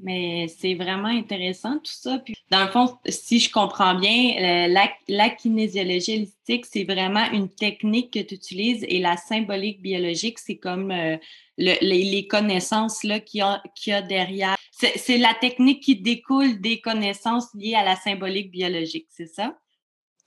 Mais 0.01 0.47
c'est 0.47 0.75
vraiment 0.75 1.09
intéressant 1.09 1.77
tout 1.79 1.91
ça. 1.91 2.19
Puis, 2.19 2.33
dans 2.49 2.63
le 2.63 2.71
fond, 2.71 2.97
si 3.09 3.39
je 3.39 3.51
comprends 3.51 3.95
bien, 3.95 4.67
la, 4.69 4.89
la 5.09 5.29
kinésiologie 5.29 6.15
holistique, 6.15 6.65
c'est 6.65 6.85
vraiment 6.85 7.29
une 7.33 7.49
technique 7.49 8.13
que 8.13 8.19
tu 8.19 8.35
utilises 8.35 8.85
et 8.87 8.99
la 8.99 9.17
symbolique 9.17 9.81
biologique, 9.81 10.39
c'est 10.39 10.55
comme 10.55 10.91
euh, 10.91 11.17
les, 11.57 12.27
connaissances 12.27 13.01
qu'il 13.01 13.43
y, 13.85 13.91
a 13.91 14.01
derrière. 14.01 14.55
C'est 14.71 15.17
la 15.17 15.33
technique 15.33 15.83
qui 15.83 15.97
découle 15.97 16.61
des 16.61 16.79
connaissances 16.79 17.53
liées 17.53 17.75
à 17.75 17.83
la 17.83 17.97
symbolique 17.97 18.51
biologique, 18.51 19.07
c'est 19.09 19.27
ça? 19.27 19.57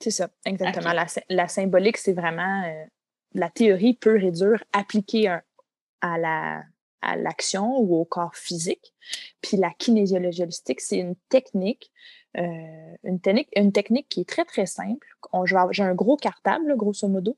C'est 0.03 0.11
ça, 0.11 0.29
exactement. 0.45 0.93
La, 1.29 1.49
symbolique, 1.49 1.97
c'est 1.97 2.13
vraiment 2.13 2.65
euh, 2.65 2.85
la 3.35 3.49
théorie 3.49 3.95
pure 3.95 4.23
et 4.23 4.33
dure 4.33 4.63
appliquée 4.73 5.29
à 6.01 6.19
la 6.19 6.65
à 7.03 7.17
l'action 7.17 7.79
ou 7.81 7.97
au 7.97 8.05
corps 8.05 8.37
physique. 8.37 8.95
Puis 9.43 9.57
la 9.57 9.71
kinésiologie 9.71 10.45
holistique, 10.45 10.81
c'est 10.81 10.99
une 10.99 11.17
technique, 11.29 11.91
euh, 12.39 12.97
une 13.03 13.21
technique, 13.21 13.49
une 13.57 13.73
technique 13.73 14.09
qui 14.09 14.21
est 14.21 14.29
très, 14.29 14.45
très 14.45 14.67
simple. 14.67 15.07
J'ai 15.73 15.83
un 15.83 15.95
gros 15.95 16.17
cartable, 16.17 16.77
grosso 16.77 17.09
modo. 17.09 17.37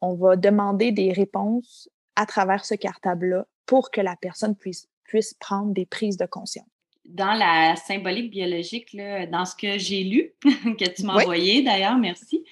On 0.00 0.14
va 0.14 0.36
demander 0.36 0.92
des 0.92 1.12
réponses 1.12 1.88
à 2.16 2.26
travers 2.26 2.64
ce 2.64 2.74
cartable-là 2.74 3.46
pour 3.66 3.90
que 3.90 4.00
la 4.00 4.16
personne 4.16 4.56
puisse 4.56 4.88
puisse 5.04 5.34
prendre 5.34 5.74
des 5.74 5.84
prises 5.84 6.16
de 6.16 6.24
conscience 6.24 6.64
dans 7.04 7.34
la 7.34 7.76
symbolique 7.76 8.30
biologique, 8.30 8.92
là, 8.92 9.26
dans 9.26 9.44
ce 9.44 9.56
que 9.56 9.78
j'ai 9.78 10.04
lu, 10.04 10.32
que 10.42 10.88
tu 10.88 11.02
m'as 11.02 11.14
envoyé 11.14 11.62
d'ailleurs, 11.62 11.96
merci, 11.98 12.44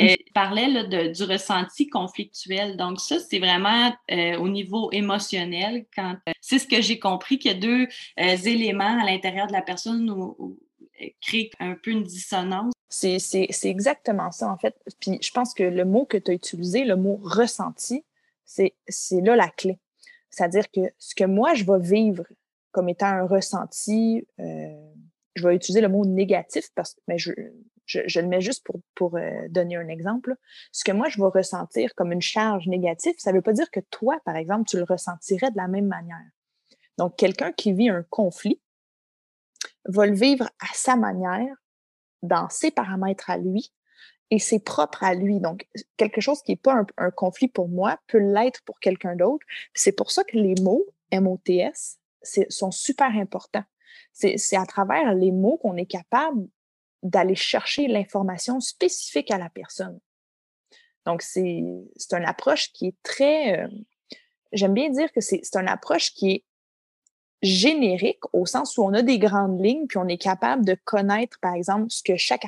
euh, 0.00 0.14
parlait 0.32 0.68
là, 0.68 0.84
de, 0.84 1.08
du 1.08 1.22
ressenti 1.24 1.88
conflictuel. 1.88 2.76
Donc 2.76 3.00
ça, 3.00 3.18
c'est 3.18 3.38
vraiment 3.38 3.92
euh, 4.10 4.38
au 4.38 4.48
niveau 4.48 4.90
émotionnel. 4.92 5.86
Quand 5.94 6.16
euh, 6.28 6.32
c'est 6.40 6.58
ce 6.58 6.66
que 6.66 6.80
j'ai 6.80 6.98
compris 6.98 7.38
qu'il 7.38 7.52
y 7.52 7.54
a 7.54 7.58
deux 7.58 7.88
euh, 8.20 8.36
éléments 8.36 9.00
à 9.00 9.04
l'intérieur 9.04 9.46
de 9.48 9.52
la 9.52 9.62
personne 9.62 10.10
où, 10.10 10.58
créent 11.20 11.50
un 11.60 11.74
peu 11.74 11.90
une 11.90 12.04
dissonance. 12.04 12.72
C'est 12.88 13.18
exactement 13.64 14.30
ça, 14.30 14.48
en 14.48 14.56
fait. 14.56 14.74
Puis 14.98 15.18
je 15.20 15.30
pense 15.30 15.52
que 15.52 15.62
le 15.62 15.84
mot 15.84 16.06
que 16.06 16.16
tu 16.16 16.30
as 16.30 16.34
utilisé, 16.34 16.84
le 16.84 16.96
mot 16.96 17.20
ressenti, 17.22 18.02
c'est 18.44 18.72
là 19.10 19.36
la 19.36 19.48
clé. 19.48 19.78
C'est-à-dire 20.30 20.70
que 20.70 20.80
ce 20.98 21.14
que 21.14 21.24
moi, 21.24 21.54
je 21.54 21.64
vais 21.64 21.80
vivre 21.80 22.24
comme 22.76 22.90
étant 22.90 23.06
un 23.06 23.26
ressenti, 23.26 24.28
euh, 24.38 24.92
je 25.34 25.48
vais 25.48 25.56
utiliser 25.56 25.80
le 25.80 25.88
mot 25.88 26.04
négatif 26.04 26.68
parce 26.74 26.94
mais 27.08 27.16
je, 27.16 27.32
je, 27.86 28.20
le 28.20 28.26
mets 28.26 28.42
juste 28.42 28.66
pour, 28.66 28.82
pour 28.94 29.16
euh, 29.16 29.48
donner 29.48 29.76
un 29.76 29.88
exemple. 29.88 30.34
Ce 30.72 30.84
que 30.84 30.92
moi, 30.92 31.08
je 31.08 31.16
vais 31.16 31.28
ressentir 31.28 31.94
comme 31.94 32.12
une 32.12 32.20
charge 32.20 32.66
négative, 32.66 33.14
ça 33.16 33.30
ne 33.30 33.36
veut 33.36 33.42
pas 33.42 33.54
dire 33.54 33.70
que 33.70 33.80
toi, 33.90 34.20
par 34.26 34.36
exemple, 34.36 34.68
tu 34.68 34.76
le 34.76 34.82
ressentirais 34.82 35.50
de 35.50 35.56
la 35.56 35.68
même 35.68 35.86
manière. 35.86 36.20
Donc, 36.98 37.16
quelqu'un 37.16 37.50
qui 37.50 37.72
vit 37.72 37.88
un 37.88 38.02
conflit 38.10 38.60
va 39.86 40.04
le 40.04 40.14
vivre 40.14 40.44
à 40.60 40.74
sa 40.74 40.96
manière, 40.96 41.56
dans 42.20 42.50
ses 42.50 42.70
paramètres 42.70 43.30
à 43.30 43.38
lui, 43.38 43.72
et 44.30 44.38
c'est 44.38 44.58
propre 44.58 45.02
à 45.02 45.14
lui. 45.14 45.40
Donc, 45.40 45.66
quelque 45.96 46.20
chose 46.20 46.42
qui 46.42 46.52
n'est 46.52 46.56
pas 46.56 46.74
un, 46.74 46.86
un, 46.98 47.10
conflit 47.10 47.48
pour 47.48 47.70
moi 47.70 47.98
peut 48.06 48.18
l'être 48.18 48.60
pour 48.66 48.80
quelqu'un 48.80 49.16
d'autre. 49.16 49.46
C'est 49.72 49.92
pour 49.92 50.10
ça 50.10 50.24
que 50.24 50.36
les 50.36 50.56
mots 50.60 50.84
MOTS 51.10 52.00
sont 52.22 52.70
super 52.70 53.08
importants. 53.16 53.64
C'est 54.12 54.56
à 54.56 54.66
travers 54.66 55.14
les 55.14 55.32
mots 55.32 55.58
qu'on 55.58 55.76
est 55.76 55.86
capable 55.86 56.48
d'aller 57.02 57.34
chercher 57.34 57.86
l'information 57.86 58.60
spécifique 58.60 59.30
à 59.30 59.38
la 59.38 59.50
personne. 59.50 60.00
Donc, 61.04 61.22
c'est 61.22 61.42
une 61.42 62.24
approche 62.24 62.72
qui 62.72 62.88
est 62.88 62.96
très... 63.02 63.60
Euh, 63.60 63.68
j'aime 64.52 64.74
bien 64.74 64.90
dire 64.90 65.12
que 65.12 65.20
c'est 65.20 65.42
une 65.54 65.68
approche 65.68 66.12
qui 66.12 66.32
est 66.32 66.44
générique 67.42 68.22
au 68.32 68.46
sens 68.46 68.76
où 68.76 68.82
on 68.82 68.92
a 68.92 69.02
des 69.02 69.18
grandes 69.18 69.64
lignes, 69.64 69.86
puis 69.86 69.98
on 69.98 70.08
est 70.08 70.18
capable 70.18 70.64
de 70.64 70.74
connaître, 70.84 71.38
par 71.40 71.54
exemple, 71.54 71.86
ce 71.90 72.02
que 72.02 72.16
chaque 72.16 72.44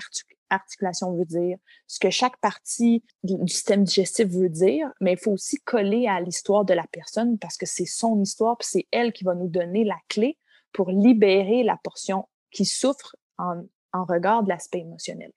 articulation 0.51 1.13
veut 1.17 1.25
dire, 1.25 1.59
ce 1.87 1.99
que 1.99 2.11
chaque 2.11 2.39
partie 2.39 3.03
du 3.23 3.37
système 3.49 3.85
digestif 3.85 4.27
veut 4.29 4.49
dire, 4.49 4.91
mais 5.01 5.13
il 5.13 5.19
faut 5.19 5.33
aussi 5.33 5.59
coller 5.59 6.07
à 6.07 6.21
l'histoire 6.21 6.65
de 6.65 6.75
la 6.75 6.87
personne 6.91 7.39
parce 7.39 7.57
que 7.57 7.67
c'est 7.67 7.87
son 7.87 8.21
histoire, 8.21 8.57
puis 8.59 8.69
c'est 8.71 8.87
elle 8.91 9.13
qui 9.13 9.25
va 9.25 9.35
nous 9.35 9.49
donner 9.49 9.85
la 9.85 9.99
clé 10.09 10.39
pour 10.73 10.91
libérer 10.91 11.63
la 11.63 11.79
portion 11.83 12.29
qui 12.51 12.65
souffre 12.65 13.17
en, 13.39 13.63
en 13.93 14.05
regard 14.05 14.43
de 14.43 14.49
l'aspect 14.49 14.81
émotionnel. 14.81 15.33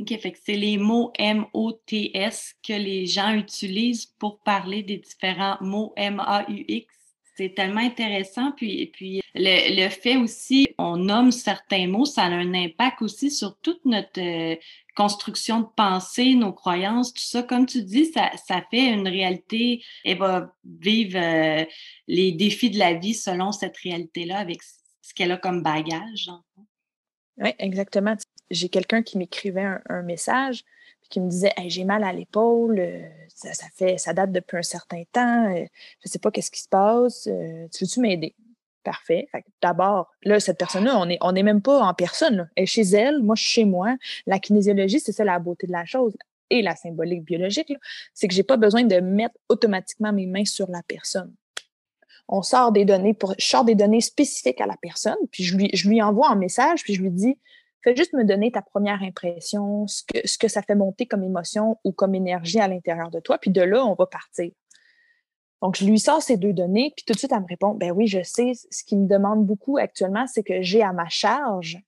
OK, 0.00 0.08
fait 0.18 0.32
que 0.32 0.38
c'est 0.42 0.54
les 0.54 0.78
mots 0.78 1.12
M-O-T-S 1.18 2.54
que 2.66 2.72
les 2.72 3.06
gens 3.06 3.34
utilisent 3.34 4.06
pour 4.06 4.40
parler 4.40 4.82
des 4.82 4.98
différents 4.98 5.58
mots 5.60 5.92
M-A-U-X 5.96 7.01
c'est 7.34 7.54
tellement 7.54 7.80
intéressant. 7.80 8.52
Puis, 8.52 8.90
puis 8.92 9.22
le, 9.34 9.88
fait 9.88 10.16
aussi, 10.16 10.68
on 10.78 10.96
nomme 10.96 11.32
certains 11.32 11.86
mots, 11.86 12.04
ça 12.04 12.24
a 12.24 12.30
un 12.30 12.54
impact 12.54 13.02
aussi 13.02 13.30
sur 13.30 13.58
toute 13.60 13.84
notre 13.84 14.20
euh, 14.20 14.56
construction 14.94 15.60
de 15.60 15.66
pensée, 15.74 16.34
nos 16.34 16.52
croyances, 16.52 17.12
tout 17.14 17.22
ça. 17.22 17.42
Comme 17.42 17.66
tu 17.66 17.82
dis, 17.82 18.06
ça, 18.06 18.30
ça 18.46 18.62
fait 18.70 18.92
une 18.92 19.08
réalité. 19.08 19.82
Elle 20.04 20.18
va 20.18 20.54
vivre 20.64 21.18
euh, 21.18 21.64
les 22.06 22.32
défis 22.32 22.70
de 22.70 22.78
la 22.78 22.94
vie 22.94 23.14
selon 23.14 23.52
cette 23.52 23.76
réalité-là, 23.78 24.38
avec 24.38 24.62
ce 24.62 25.14
qu'elle 25.14 25.32
a 25.32 25.38
comme 25.38 25.62
bagage. 25.62 26.30
Oui, 27.38 27.50
exactement. 27.58 28.16
J'ai 28.50 28.68
quelqu'un 28.68 29.02
qui 29.02 29.16
m'écrivait 29.16 29.78
un, 29.88 30.02
message 30.02 30.64
qui 31.12 31.20
me 31.20 31.28
disait 31.28 31.52
j'ai 31.66 31.84
mal 31.84 32.02
à 32.02 32.12
l'épaule, 32.12 32.80
euh, 32.80 33.06
ça, 33.28 33.66
fait, 33.74 33.98
ça 33.98 34.14
date 34.14 34.32
depuis 34.32 34.56
un 34.56 34.62
certain 34.62 35.02
temps, 35.12 35.44
euh, 35.50 35.64
je 36.00 36.08
ne 36.08 36.10
sais 36.10 36.18
pas 36.18 36.30
qu'est-ce 36.30 36.50
qui 36.50 36.62
se 36.62 36.68
passe, 36.68 37.28
euh, 37.28 37.68
tu 37.72 37.84
veux-tu 37.84 38.00
m'aider? 38.00 38.34
Parfait. 38.82 39.28
D'abord, 39.60 40.10
là, 40.24 40.40
cette 40.40 40.58
personne-là, 40.58 40.98
on 40.98 41.06
n'est 41.06 41.18
on 41.20 41.36
est 41.36 41.44
même 41.44 41.62
pas 41.62 41.82
en 41.82 41.94
personne. 41.94 42.50
Elle 42.56 42.64
est 42.64 42.66
chez 42.66 42.82
elle, 42.82 43.22
moi, 43.22 43.36
je 43.36 43.42
suis 43.42 43.52
chez 43.52 43.64
moi. 43.64 43.94
La 44.26 44.40
kinésiologie, 44.40 44.98
c'est 44.98 45.12
ça 45.12 45.22
la 45.24 45.38
beauté 45.38 45.68
de 45.68 45.72
la 45.72 45.84
chose 45.84 46.16
et 46.50 46.62
la 46.62 46.74
symbolique 46.74 47.22
biologique, 47.22 47.72
c'est 48.12 48.26
que 48.26 48.34
je 48.34 48.40
n'ai 48.40 48.44
pas 48.44 48.56
besoin 48.56 48.82
de 48.82 48.96
mettre 49.00 49.36
automatiquement 49.48 50.12
mes 50.12 50.26
mains 50.26 50.44
sur 50.44 50.68
la 50.70 50.82
personne. 50.82 51.32
On 52.28 52.42
sort 52.42 52.72
des 52.72 52.84
données 52.84 53.14
pour, 53.14 53.34
je 53.38 53.46
sors 53.46 53.64
des 53.64 53.74
données 53.74 54.00
spécifiques 54.00 54.60
à 54.60 54.66
la 54.66 54.76
personne, 54.80 55.16
puis 55.30 55.44
je 55.44 55.56
lui, 55.56 55.70
je 55.72 55.88
lui 55.88 56.02
envoie 56.02 56.30
un 56.30 56.36
message, 56.36 56.82
puis 56.82 56.94
je 56.94 57.02
lui 57.02 57.10
dis, 57.10 57.38
fais 57.82 57.96
juste 57.96 58.12
me 58.12 58.24
donner 58.24 58.52
ta 58.52 58.62
première 58.62 59.02
impression, 59.02 59.86
ce 59.86 60.02
que, 60.02 60.26
ce 60.26 60.38
que 60.38 60.48
ça 60.48 60.62
fait 60.62 60.74
monter 60.74 61.06
comme 61.06 61.22
émotion 61.22 61.78
ou 61.84 61.92
comme 61.92 62.14
énergie 62.14 62.60
à 62.60 62.68
l'intérieur 62.68 63.10
de 63.10 63.20
toi, 63.20 63.38
puis 63.38 63.50
de 63.50 63.62
là, 63.62 63.84
on 63.84 63.94
va 63.94 64.06
partir. 64.06 64.50
Donc, 65.62 65.76
je 65.76 65.84
lui 65.84 66.00
sors 66.00 66.20
ces 66.20 66.36
deux 66.36 66.52
données, 66.52 66.92
puis 66.96 67.04
tout 67.04 67.12
de 67.12 67.18
suite, 67.18 67.30
elle 67.32 67.40
me 67.40 67.46
répond, 67.46 67.74
ben 67.74 67.92
oui, 67.92 68.08
je 68.08 68.22
sais, 68.22 68.52
ce 68.70 68.82
qui 68.82 68.96
me 68.96 69.06
demande 69.06 69.46
beaucoup 69.46 69.78
actuellement, 69.78 70.26
c'est 70.26 70.42
que 70.42 70.60
j'ai 70.60 70.82
à 70.82 70.92
ma 70.92 71.08
charge 71.08 71.78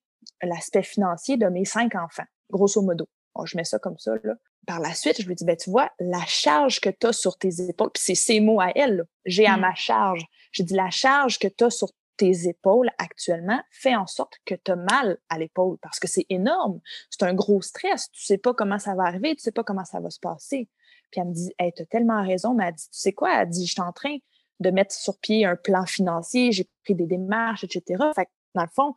l'aspect 0.43 0.83
financier 0.83 1.37
de 1.37 1.47
mes 1.47 1.65
cinq 1.65 1.95
enfants, 1.97 2.25
grosso 2.51 2.81
modo. 2.83 3.07
je 3.45 3.57
mets 3.57 3.65
ça 3.65 3.79
comme 3.79 3.99
ça, 3.99 4.13
là. 4.23 4.35
Par 4.67 4.81
la 4.81 4.95
suite, 4.95 5.21
je 5.21 5.27
lui 5.27 5.35
dis, 5.35 5.45
ben 5.45 5.57
tu 5.57 5.69
vois, 5.69 5.91
la 5.99 6.25
charge 6.25 6.81
que 6.81 6.89
tu 6.89 7.07
as 7.07 7.13
sur 7.13 7.37
tes 7.37 7.69
épaules, 7.69 7.91
puis 7.93 8.03
c'est 8.03 8.15
ces 8.15 8.41
mots 8.41 8.61
à 8.61 8.71
elle, 8.75 9.05
j'ai 9.27 9.45
à 9.47 9.59
mmh. 9.59 9.61
ma 9.61 9.75
charge. 9.75 10.25
Je 10.53 10.63
dis, 10.63 10.73
la 10.73 10.89
charge 10.89 11.39
que 11.39 11.49
tu 11.49 11.65
as 11.65 11.71
sur 11.71 11.89
tes 12.17 12.49
épaules 12.49 12.91
actuellement 12.99 13.61
fait 13.71 13.97
en 13.97 14.07
sorte 14.07 14.35
que 14.45 14.55
tu 14.55 14.71
as 14.71 14.77
mal 14.77 15.19
à 15.29 15.39
l'épaule 15.39 15.79
parce 15.79 15.99
que 15.99 16.09
c'est 16.09 16.27
énorme. 16.29 16.81
C'est 17.11 17.25
un 17.25 17.35
gros 17.35 17.63
stress. 17.63 18.11
Tu 18.13 18.25
sais 18.25 18.39
pas 18.39 18.55
comment 18.55 18.79
ça 18.79 18.95
va 18.95 19.05
arriver, 19.05 19.35
tu 19.35 19.43
sais 19.43 19.53
pas 19.53 19.65
comment 19.65 19.85
ça 19.85 20.01
va 20.01 20.11
se 20.11 20.21
passer. 20.21 20.69
Puis 21.11 21.21
elle 21.21 21.29
me 21.29 21.35
dit, 21.35 21.53
hey, 21.59 21.73
tu 21.73 21.83
as 21.83 21.87
tellement 21.87 22.25
raison, 22.25 22.55
mais 22.55 22.67
elle 22.67 22.75
dit, 22.75 22.89
tu 22.91 22.99
sais 22.99 23.13
quoi? 23.13 23.41
Elle 23.41 23.49
dit, 23.49 23.67
je 23.67 23.73
suis 23.73 23.83
en 23.83 23.93
train 23.93 24.17
de 24.61 24.71
mettre 24.71 24.95
sur 24.95 25.19
pied 25.19 25.45
un 25.45 25.57
plan 25.57 25.85
financier, 25.87 26.53
j'ai 26.53 26.69
pris 26.85 26.95
des 26.95 27.07
démarches, 27.07 27.65
etc. 27.65 28.03
Fait 28.15 28.27
que, 28.27 28.31
dans 28.55 28.63
le 28.63 28.69
fond, 28.69 28.95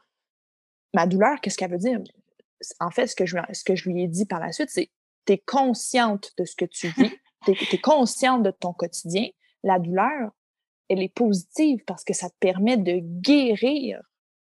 ma 0.94 1.08
douleur, 1.08 1.42
qu'est-ce 1.42 1.58
qu'elle 1.58 1.72
veut 1.72 1.78
dire? 1.78 2.00
En 2.80 2.92
fait, 2.92 3.08
ce 3.08 3.16
que 3.16 3.26
je, 3.26 3.38
ce 3.54 3.64
que 3.64 3.76
je 3.76 3.90
lui 3.90 4.04
ai 4.04 4.08
dit 4.08 4.26
par 4.26 4.40
la 4.40 4.52
suite, 4.52 4.70
c'est 4.70 4.90
tu 5.26 5.34
es 5.34 5.38
consciente 5.38 6.32
de 6.38 6.46
ce 6.46 6.56
que 6.56 6.66
tu 6.66 6.88
vis, 6.90 7.14
tu 7.46 7.52
es 7.52 7.82
consciente 7.82 8.44
de 8.44 8.52
ton 8.52 8.74
quotidien. 8.74 9.28
La 9.64 9.80
douleur, 9.80 10.32
elle 10.90 11.02
est 11.02 11.14
positive 11.14 11.84
parce 11.86 12.04
que 12.04 12.14
ça 12.14 12.30
te 12.30 12.36
permet 12.40 12.78
de 12.78 13.00
guérir 13.00 14.02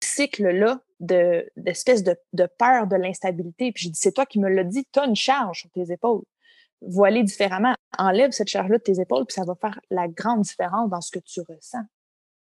ce 0.02 0.16
cycle-là 0.16 0.80
de, 1.00 1.50
d'espèce 1.56 2.02
de, 2.02 2.16
de, 2.32 2.48
peur 2.58 2.86
de 2.86 2.96
l'instabilité. 2.96 3.72
Puis 3.72 3.84
j'ai 3.84 3.90
dit, 3.90 3.98
c'est 3.98 4.12
toi 4.12 4.26
qui 4.26 4.38
me 4.38 4.48
l'as 4.48 4.64
dit, 4.64 4.86
tu 4.92 4.98
as 4.98 5.06
une 5.06 5.16
charge 5.16 5.60
sur 5.60 5.70
tes 5.70 5.92
épaules. 5.92 6.22
Voiler 6.82 7.22
différemment, 7.22 7.74
enlève 7.98 8.30
cette 8.32 8.48
charge-là 8.48 8.78
de 8.78 8.82
tes 8.82 9.00
épaules, 9.00 9.24
puis 9.26 9.34
ça 9.34 9.44
va 9.44 9.54
faire 9.54 9.80
la 9.90 10.08
grande 10.08 10.42
différence 10.42 10.90
dans 10.90 11.00
ce 11.00 11.10
que 11.10 11.18
tu 11.18 11.40
ressens. 11.40 11.82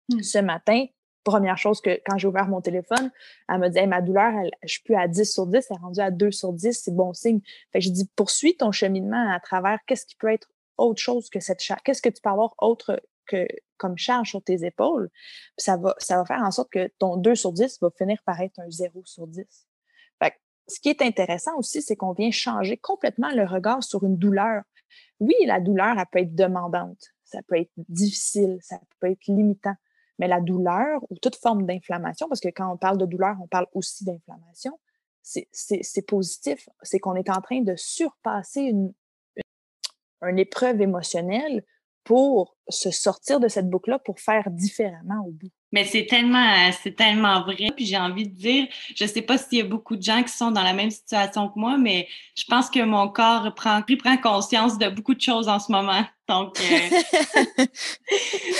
Mmh. 0.08 0.22
Ce 0.22 0.38
matin, 0.38 0.86
première 1.24 1.58
chose 1.58 1.80
que 1.80 2.00
quand 2.06 2.18
j'ai 2.18 2.28
ouvert 2.28 2.48
mon 2.48 2.60
téléphone, 2.60 3.10
elle 3.48 3.58
me 3.58 3.68
dit 3.68 3.84
ma 3.86 4.00
douleur, 4.00 4.32
elle, 4.34 4.50
je 4.62 4.74
suis 4.74 4.82
plus 4.82 4.94
à 4.94 5.08
10 5.08 5.24
sur 5.32 5.46
10, 5.46 5.66
elle 5.70 5.76
est 5.76 5.80
rendue 5.80 6.00
à 6.00 6.10
2 6.10 6.30
sur 6.30 6.52
10, 6.52 6.72
c'est 6.72 6.94
bon 6.94 7.12
signe. 7.12 7.40
Fait 7.72 7.78
que 7.78 7.84
j'ai 7.84 7.90
dit 7.90 8.08
poursuis 8.16 8.56
ton 8.56 8.72
cheminement 8.72 9.30
à 9.32 9.40
travers 9.40 9.78
qu'est-ce 9.86 10.06
qui 10.06 10.16
peut 10.16 10.32
être 10.32 10.48
autre 10.76 11.00
chose 11.00 11.28
que 11.30 11.40
cette 11.40 11.60
charge, 11.60 11.80
qu'est-ce 11.84 12.02
que 12.02 12.08
tu 12.08 12.20
peux 12.22 12.30
avoir 12.30 12.54
autre 12.58 13.00
que, 13.26 13.46
comme 13.76 13.96
charge 13.96 14.30
sur 14.30 14.42
tes 14.42 14.64
épaules, 14.64 15.10
ça 15.56 15.76
va, 15.76 15.94
ça 15.98 16.16
va 16.16 16.24
faire 16.24 16.42
en 16.42 16.50
sorte 16.50 16.70
que 16.70 16.88
ton 16.98 17.16
2 17.16 17.34
sur 17.34 17.52
10 17.52 17.78
va 17.80 17.90
finir 17.96 18.22
par 18.24 18.40
être 18.40 18.58
un 18.58 18.70
0 18.70 19.02
sur 19.04 19.26
10. 19.26 19.44
ce 20.68 20.80
qui 20.80 20.88
est 20.88 21.00
intéressant 21.02 21.56
aussi, 21.58 21.80
c'est 21.80 21.94
qu'on 21.94 22.12
vient 22.12 22.32
changer 22.32 22.76
complètement 22.76 23.30
le 23.30 23.44
regard 23.44 23.84
sur 23.84 24.02
une 24.02 24.16
douleur. 24.16 24.62
Oui, 25.20 25.34
la 25.44 25.60
douleur, 25.60 25.96
elle 25.96 26.06
peut 26.10 26.18
être 26.18 26.34
demandante, 26.34 27.14
ça 27.24 27.40
peut 27.46 27.56
être 27.56 27.70
difficile, 27.88 28.58
ça 28.62 28.80
peut 28.98 29.10
être 29.12 29.26
limitant, 29.28 29.76
mais 30.18 30.26
la 30.26 30.40
douleur 30.40 31.00
ou 31.08 31.16
toute 31.18 31.36
forme 31.36 31.66
d'inflammation, 31.66 32.28
parce 32.28 32.40
que 32.40 32.48
quand 32.48 32.72
on 32.72 32.76
parle 32.76 32.98
de 32.98 33.06
douleur, 33.06 33.36
on 33.40 33.46
parle 33.46 33.66
aussi 33.74 34.04
d'inflammation, 34.04 34.76
c'est 35.22 36.06
positif. 36.06 36.68
C'est 36.82 36.98
qu'on 36.98 37.16
est 37.16 37.30
en 37.30 37.40
train 37.40 37.60
de 37.60 37.74
surpasser 37.76 38.60
une, 38.60 38.92
une 40.22 40.38
épreuve 40.38 40.80
émotionnelle 40.80 41.64
pour 42.06 42.56
se 42.68 42.92
sortir 42.92 43.40
de 43.40 43.48
cette 43.48 43.68
boucle-là 43.68 43.98
pour 43.98 44.20
faire 44.20 44.48
différemment 44.50 45.26
au 45.26 45.32
bout. 45.32 45.50
Mais 45.76 45.84
c'est 45.84 46.06
tellement, 46.06 46.72
c'est 46.82 46.96
tellement 46.96 47.42
vrai. 47.42 47.70
Puis 47.76 47.84
j'ai 47.84 47.98
envie 47.98 48.26
de 48.26 48.34
dire, 48.34 48.66
je 48.94 49.04
sais 49.04 49.20
pas 49.20 49.36
s'il 49.36 49.58
y 49.58 49.60
a 49.60 49.64
beaucoup 49.66 49.94
de 49.94 50.02
gens 50.02 50.22
qui 50.22 50.32
sont 50.32 50.50
dans 50.50 50.62
la 50.62 50.72
même 50.72 50.90
situation 50.90 51.50
que 51.50 51.58
moi, 51.58 51.76
mais 51.76 52.08
je 52.34 52.44
pense 52.44 52.70
que 52.70 52.80
mon 52.80 53.10
corps 53.10 53.54
prend, 53.54 53.82
prend 53.82 54.16
conscience 54.16 54.78
de 54.78 54.88
beaucoup 54.88 55.12
de 55.12 55.20
choses 55.20 55.48
en 55.48 55.60
ce 55.60 55.70
moment. 55.70 56.02
Donc, 56.30 56.58
euh, 56.58 57.64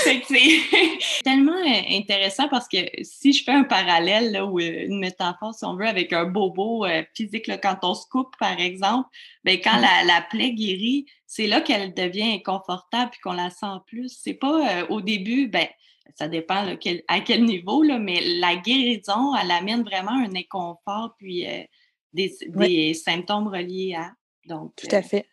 c'est 0.04 0.23
tellement 1.25 1.52
euh, 1.52 1.82
intéressant 1.96 2.49
parce 2.49 2.68
que 2.68 2.76
si 3.00 3.32
je 3.32 3.44
fais 3.44 3.52
un 3.52 3.64
parallèle 3.64 4.32
là, 4.32 4.44
ou 4.44 4.61
euh, 4.61 4.85
une 4.87 5.00
métaphore, 5.00 5.54
si 5.54 5.64
on 5.64 5.75
veut, 5.75 5.87
avec 5.87 6.12
un 6.12 6.26
bobo 6.26 6.85
physique, 7.14 7.46
là, 7.46 7.56
quand 7.56 7.78
on 7.82 7.94
se 7.94 8.06
coupe, 8.11 8.37
par 8.38 8.61
exemple, 8.61 9.08
ben, 9.42 9.58
quand 9.64 9.78
la, 9.78 10.04
la 10.04 10.20
plaie 10.20 10.52
guérit, 10.52 11.06
c'est 11.26 11.46
là 11.46 11.62
qu'elle 11.62 11.94
devient 11.94 12.35
inconfortable 12.35 13.11
puis 13.12 13.20
qu'on 13.20 13.32
la 13.32 13.49
sent 13.49 13.80
plus. 13.87 14.14
C'est 14.23 14.35
pas 14.35 14.85
au 14.90 15.00
début, 15.00 15.49
ben, 15.49 15.66
ça 16.14 16.28
dépend 16.28 16.66
à 17.08 17.20
quel 17.20 17.44
niveau, 17.44 17.82
là, 17.82 17.98
mais 17.98 18.20
la 18.38 18.56
guérison, 18.56 19.34
elle 19.34 19.50
amène 19.50 19.82
vraiment 19.82 20.12
un 20.12 20.34
inconfort 20.34 21.14
puis 21.18 21.46
euh, 21.46 21.64
des, 22.12 22.94
symptômes 22.94 23.48
reliés 23.48 23.94
à. 23.96 24.12
Donc, 24.46 24.75
Tout 24.76 24.88
à 24.90 25.02
fait. 25.02 25.26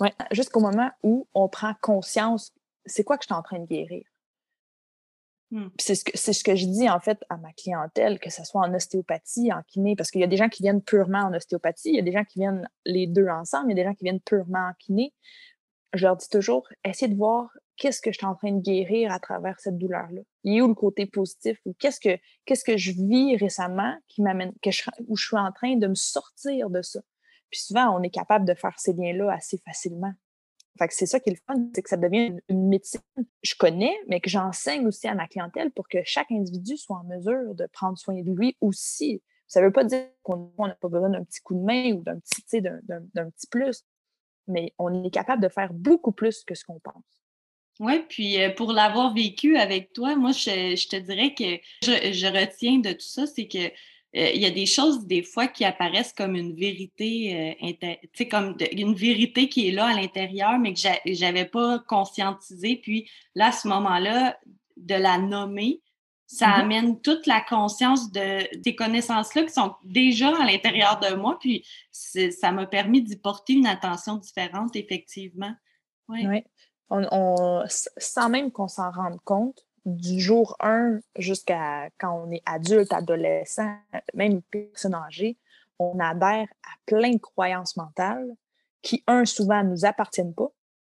Ouais. 0.00 0.12
Jusqu'au 0.30 0.60
moment 0.60 0.90
où 1.02 1.28
on 1.34 1.48
prend 1.48 1.74
conscience, 1.80 2.52
c'est 2.86 3.04
quoi 3.04 3.18
que 3.18 3.24
je 3.24 3.26
suis 3.26 3.38
en 3.38 3.42
train 3.42 3.58
de 3.58 3.66
guérir? 3.66 4.04
Mmh. 5.50 5.68
C'est 5.78 5.94
ce, 5.94 6.04
que, 6.04 6.16
ce 6.16 6.42
que 6.42 6.56
je 6.56 6.66
dis 6.66 6.88
en 6.88 6.98
fait 7.00 7.22
à 7.28 7.36
ma 7.36 7.52
clientèle, 7.52 8.18
que 8.18 8.30
ce 8.30 8.42
soit 8.44 8.62
en 8.62 8.72
ostéopathie, 8.74 9.52
en 9.52 9.62
kiné, 9.62 9.94
parce 9.94 10.10
qu'il 10.10 10.20
y 10.20 10.24
a 10.24 10.28
des 10.28 10.36
gens 10.36 10.48
qui 10.48 10.62
viennent 10.62 10.82
purement 10.82 11.20
en 11.20 11.34
ostéopathie, 11.34 11.90
il 11.90 11.96
y 11.96 11.98
a 11.98 12.02
des 12.02 12.12
gens 12.12 12.24
qui 12.24 12.40
viennent 12.40 12.68
les 12.86 13.06
deux 13.06 13.28
ensemble, 13.28 13.66
il 13.70 13.76
y 13.76 13.80
a 13.80 13.84
des 13.84 13.88
gens 13.88 13.94
qui 13.94 14.04
viennent 14.04 14.20
purement 14.20 14.70
en 14.70 14.72
kiné. 14.78 15.12
Je 15.92 16.06
leur 16.06 16.16
dis 16.16 16.28
toujours, 16.28 16.66
essayez 16.84 17.12
de 17.12 17.16
voir 17.16 17.50
qu'est-ce 17.76 18.00
que 18.00 18.12
je 18.12 18.18
suis 18.18 18.26
en 18.26 18.34
train 18.34 18.52
de 18.52 18.60
guérir 18.60 19.12
à 19.12 19.18
travers 19.18 19.58
cette 19.60 19.78
douleur-là? 19.78 20.22
Il 20.44 20.56
est 20.56 20.60
où 20.60 20.68
le 20.68 20.74
côté 20.74 21.06
positif 21.06 21.58
ou 21.64 21.74
qu'est-ce 21.78 22.00
que 22.00 22.18
qu'est-ce 22.44 22.64
que 22.64 22.76
je 22.76 22.92
vis 22.92 23.36
récemment 23.36 23.96
qui 24.08 24.22
m'amène 24.22 24.52
je, 24.64 24.82
où 25.06 25.16
je 25.16 25.26
suis 25.26 25.36
en 25.36 25.52
train 25.52 25.76
de 25.76 25.86
me 25.86 25.94
sortir 25.94 26.70
de 26.70 26.82
ça? 26.82 27.00
Puis 27.50 27.60
souvent, 27.60 27.96
on 27.96 28.02
est 28.02 28.10
capable 28.10 28.44
de 28.46 28.54
faire 28.54 28.78
ces 28.78 28.92
liens-là 28.92 29.32
assez 29.32 29.58
facilement. 29.58 30.12
Fait 30.78 30.90
c'est 30.90 31.06
ça 31.06 31.20
qui 31.20 31.30
est 31.30 31.34
le 31.34 31.38
fun, 31.46 31.68
c'est 31.72 31.82
que 31.82 31.88
ça 31.88 31.96
devient 31.96 32.36
une, 32.48 32.68
médecine 32.68 33.00
que 33.16 33.22
je 33.42 33.54
connais, 33.56 33.94
mais 34.08 34.20
que 34.20 34.28
j'enseigne 34.28 34.86
aussi 34.88 35.06
à 35.06 35.14
ma 35.14 35.28
clientèle 35.28 35.70
pour 35.70 35.88
que 35.88 35.98
chaque 36.04 36.32
individu 36.32 36.76
soit 36.76 36.96
en 36.96 37.04
mesure 37.04 37.54
de 37.54 37.66
prendre 37.72 37.96
soin 37.96 38.20
de 38.20 38.32
lui 38.32 38.56
aussi. 38.60 39.22
Ça 39.46 39.60
ne 39.60 39.66
veut 39.66 39.72
pas 39.72 39.84
dire 39.84 40.08
qu'on 40.24 40.52
n'a 40.58 40.74
pas 40.74 40.88
besoin 40.88 41.10
d'un 41.10 41.22
petit 41.22 41.40
coup 41.42 41.54
de 41.54 41.60
main 41.60 41.92
ou 41.92 42.02
d'un 42.02 42.18
petit, 42.18 42.60
d'un 42.60 43.30
petit 43.30 43.46
plus, 43.46 43.84
mais 44.48 44.74
on 44.78 45.04
est 45.04 45.10
capable 45.10 45.42
de 45.42 45.48
faire 45.48 45.72
beaucoup 45.72 46.10
plus 46.10 46.42
que 46.42 46.56
ce 46.56 46.64
qu'on 46.64 46.80
pense. 46.80 47.23
Oui, 47.80 48.04
puis 48.08 48.40
euh, 48.40 48.50
pour 48.50 48.72
l'avoir 48.72 49.12
vécu 49.12 49.56
avec 49.56 49.92
toi, 49.92 50.14
moi, 50.14 50.30
je, 50.30 50.88
te 50.88 50.96
dirais 50.96 51.34
que 51.34 51.58
je, 51.82 52.26
retiens 52.26 52.78
de 52.78 52.92
tout 52.92 53.00
ça, 53.00 53.26
c'est 53.26 53.48
que 53.48 53.58
euh, 53.58 54.30
il 54.32 54.40
y 54.40 54.46
a 54.46 54.50
des 54.50 54.66
choses 54.66 55.06
des 55.06 55.24
fois 55.24 55.48
qui 55.48 55.64
apparaissent 55.64 56.12
comme 56.12 56.36
une 56.36 56.54
vérité, 56.54 57.56
euh, 57.60 57.72
tu 57.80 58.08
sais, 58.12 58.28
comme 58.28 58.56
une 58.70 58.94
vérité 58.94 59.48
qui 59.48 59.68
est 59.68 59.72
là 59.72 59.86
à 59.86 59.94
l'intérieur, 59.94 60.56
mais 60.60 60.72
que 60.72 60.80
j'avais 61.06 61.46
pas 61.46 61.80
conscientisé. 61.80 62.76
Puis 62.76 63.10
là, 63.34 63.48
à 63.48 63.52
ce 63.52 63.66
moment-là, 63.66 64.38
de 64.76 64.94
la 64.94 65.18
nommer, 65.18 65.80
ça 66.26 66.46
mm-hmm. 66.46 66.60
amène 66.60 67.00
toute 67.00 67.26
la 67.26 67.40
conscience 67.40 68.12
de 68.12 68.46
ces 68.64 68.76
connaissances-là 68.76 69.42
qui 69.42 69.52
sont 69.52 69.74
déjà 69.82 70.28
à 70.40 70.46
l'intérieur 70.46 71.00
de 71.00 71.16
moi. 71.16 71.38
Puis 71.40 71.66
ça 71.90 72.52
m'a 72.52 72.66
permis 72.66 73.02
d'y 73.02 73.16
porter 73.16 73.54
une 73.54 73.66
attention 73.66 74.16
différente, 74.16 74.76
effectivement. 74.76 75.54
Oui. 76.08 76.24
Ouais. 76.26 76.44
On, 76.90 77.64
sans 77.96 78.28
même 78.28 78.52
qu'on 78.52 78.68
s'en 78.68 78.90
rende 78.90 79.20
compte, 79.24 79.64
du 79.84 80.20
jour 80.20 80.56
1 80.60 81.00
jusqu'à 81.16 81.90
quand 81.98 82.24
on 82.24 82.30
est 82.30 82.42
adulte, 82.46 82.92
adolescent, 82.92 83.76
même 84.14 84.42
personne 84.42 84.94
âgée, 84.94 85.38
on 85.78 85.98
adhère 85.98 86.48
à 86.62 86.70
plein 86.86 87.12
de 87.12 87.18
croyances 87.18 87.76
mentales 87.76 88.28
qui, 88.82 89.02
un, 89.06 89.24
souvent 89.24 89.62
ne 89.62 89.70
nous 89.70 89.84
appartiennent 89.84 90.34
pas, 90.34 90.50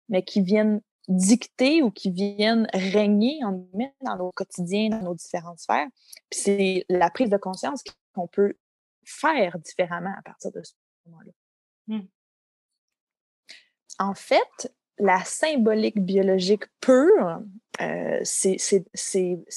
mais 0.08 0.22
qui 0.24 0.42
viennent 0.42 0.80
dicter 1.08 1.82
ou 1.82 1.90
qui 1.90 2.10
viennent 2.10 2.66
régner 2.72 3.44
en 3.44 3.66
dans 4.02 4.16
nos 4.16 4.32
quotidiens, 4.32 4.88
dans 4.88 5.02
nos 5.02 5.14
différentes 5.14 5.58
sphères. 5.58 5.88
Puis 6.30 6.40
c'est 6.40 6.86
la 6.88 7.10
prise 7.10 7.28
de 7.28 7.36
conscience 7.36 7.82
qu'on 8.14 8.26
peut 8.26 8.54
faire 9.04 9.58
différemment 9.58 10.14
à 10.18 10.22
partir 10.22 10.50
de 10.52 10.62
ce 10.62 10.72
moment-là. 11.06 11.32
Mmh. 11.88 12.06
En 13.98 14.14
fait, 14.14 14.74
la 14.98 15.24
symbolique 15.24 16.00
biologique 16.00 16.64
pure, 16.80 17.40
euh, 17.80 18.20
c'est 18.22 18.56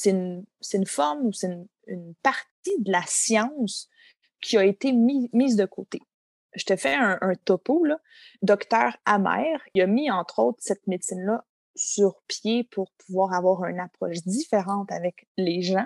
une, 0.06 0.46
forme 0.86 1.28
ou 1.28 1.34
c'est 1.34 1.48
une, 1.88 2.14
partie 2.24 2.80
de 2.80 2.92
la 2.92 3.04
science 3.06 3.90
qui 4.42 4.58
a 4.58 4.66
été 4.66 4.92
mise 4.92 5.56
de 5.56 5.66
côté. 5.66 6.02
Je 6.54 6.64
te 6.64 6.76
fais 6.76 6.96
un, 6.96 7.34
topo. 7.46 7.84
Là. 7.86 8.00
Docteur 8.42 8.98
Amer, 9.06 9.62
il 9.74 9.82
a 9.82 9.88
mis 9.88 10.10
entre 10.10 10.40
autres 10.40 10.60
cette 10.62 10.88
médecine-là 10.88 11.46
sur 11.76 12.22
pied 12.28 12.64
pour 12.64 12.92
pouvoir 12.94 13.34
avoir 13.34 13.66
une 13.66 13.80
approche 13.80 14.24
différente 14.26 14.92
avec 14.92 15.28
les 15.38 15.62
gens 15.62 15.86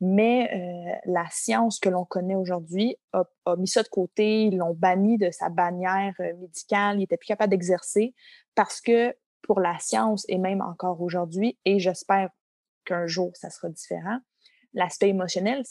mais 0.00 0.50
euh, 0.52 0.98
la 1.06 1.26
science 1.30 1.78
que 1.78 1.88
l'on 1.88 2.04
connaît 2.04 2.34
aujourd'hui 2.34 2.96
a, 3.12 3.24
mis 3.56 3.68
ça 3.68 3.82
de 3.82 3.88
côté, 3.88 4.44
ils 4.44 4.56
l'ont 4.56 4.74
banni 4.74 5.18
de 5.18 5.30
sa 5.30 5.48
bannière 5.48 6.14
euh, 6.20 6.34
médicale, 6.36 6.96
il 6.96 7.00
n'était 7.00 7.16
plus 7.16 7.28
capable 7.28 7.50
d'exercer 7.50 8.14
parce 8.54 8.80
que 8.80 9.14
pour 9.42 9.60
la 9.60 9.78
science 9.78 10.24
et 10.28 10.38
même 10.38 10.60
encore 10.60 11.00
aujourd'hui, 11.00 11.58
et 11.64 11.78
j'espère 11.78 12.30
qu'un 12.84 13.06
jour 13.06 13.30
ça 13.34 13.50
sera 13.50 13.68
différent, 13.68 14.18
l'aspect 14.72 15.08
émotionnel, 15.08 15.62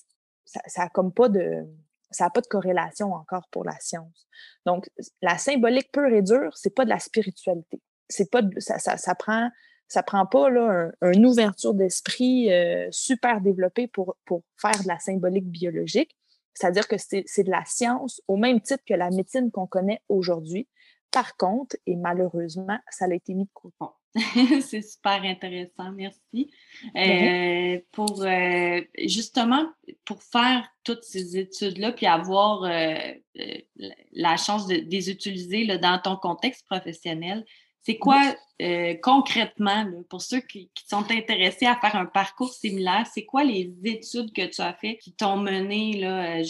ça 0.45 0.61
n'a 0.77 0.89
comme 0.89 1.13
pas 1.13 1.29
de 1.29 1.67
ça 2.11 2.29
corrélation 2.49 3.13
encore 3.13 3.47
pour 3.51 3.63
la 3.63 3.77
science. 3.79 4.27
Donc, 4.65 4.89
la 5.21 5.37
symbolique 5.37 5.91
pure 5.91 6.13
et 6.13 6.21
dure, 6.21 6.55
c'est 6.55 6.73
pas 6.75 6.85
de 6.85 6.89
la 6.89 6.99
spiritualité. 6.99 7.81
C'est 8.07 8.29
pas 8.29 8.41
ça, 8.59 8.77
ça 8.77 9.15
prend 9.15 9.49
ça 9.87 10.03
prend 10.03 10.25
pas 10.25 10.49
là, 10.49 10.89
une 11.01 11.25
ouverture 11.25 11.73
d'esprit 11.73 12.51
euh, 12.51 12.87
super 12.91 13.41
développée 13.41 13.87
pour, 13.87 14.15
pour 14.25 14.41
faire 14.59 14.81
de 14.81 14.87
la 14.87 14.99
symbolique 14.99 15.47
biologique. 15.47 16.15
C'est-à-dire 16.53 16.87
que 16.87 16.97
c'est 16.97 17.43
de 17.43 17.51
la 17.51 17.65
science 17.65 18.21
au 18.27 18.37
même 18.37 18.61
titre 18.61 18.83
que 18.87 18.93
la 18.93 19.09
médecine 19.09 19.51
qu'on 19.51 19.67
connaît 19.67 20.01
aujourd'hui. 20.07 20.67
Par 21.11 21.35
contre, 21.37 21.75
et 21.85 21.95
malheureusement, 21.95 22.77
ça 22.89 23.05
a 23.05 23.13
été 23.13 23.33
mis 23.33 23.45
de 23.45 23.49
côté. 23.53 23.75
c'est 24.61 24.81
super 24.81 25.23
intéressant, 25.23 25.91
merci. 25.91 26.51
Euh, 26.95 27.79
pour 27.91 28.23
euh, 28.23 28.81
justement, 29.05 29.67
pour 30.05 30.21
faire 30.21 30.67
toutes 30.83 31.03
ces 31.03 31.37
études-là, 31.37 31.91
puis 31.91 32.05
avoir 32.05 32.61
la 32.63 34.37
chance 34.37 34.67
de, 34.67 34.75
de 34.75 34.89
les 34.89 35.09
utiliser 35.09 35.65
là, 35.65 35.79
dans 35.79 35.99
ton 35.99 36.15
contexte 36.15 36.65
professionnel, 36.67 37.43
c'est 37.83 37.97
quoi 37.97 38.33
euh, 38.61 38.95
concrètement, 39.01 39.85
pour 40.09 40.21
ceux 40.21 40.39
qui, 40.39 40.71
sont 40.87 41.11
intéressés 41.11 41.65
à 41.65 41.75
faire 41.75 41.95
un 41.95 42.05
parcours 42.05 42.53
similaire, 42.53 43.05
c'est 43.11 43.25
quoi 43.25 43.43
les 43.43 43.73
études 43.83 44.31
que 44.33 44.45
tu 44.45 44.61
as 44.61 44.73
fait 44.73 44.97
qui 44.97 45.13
t'ont 45.13 45.37
mené 45.37 46.05
euh, 46.05 46.43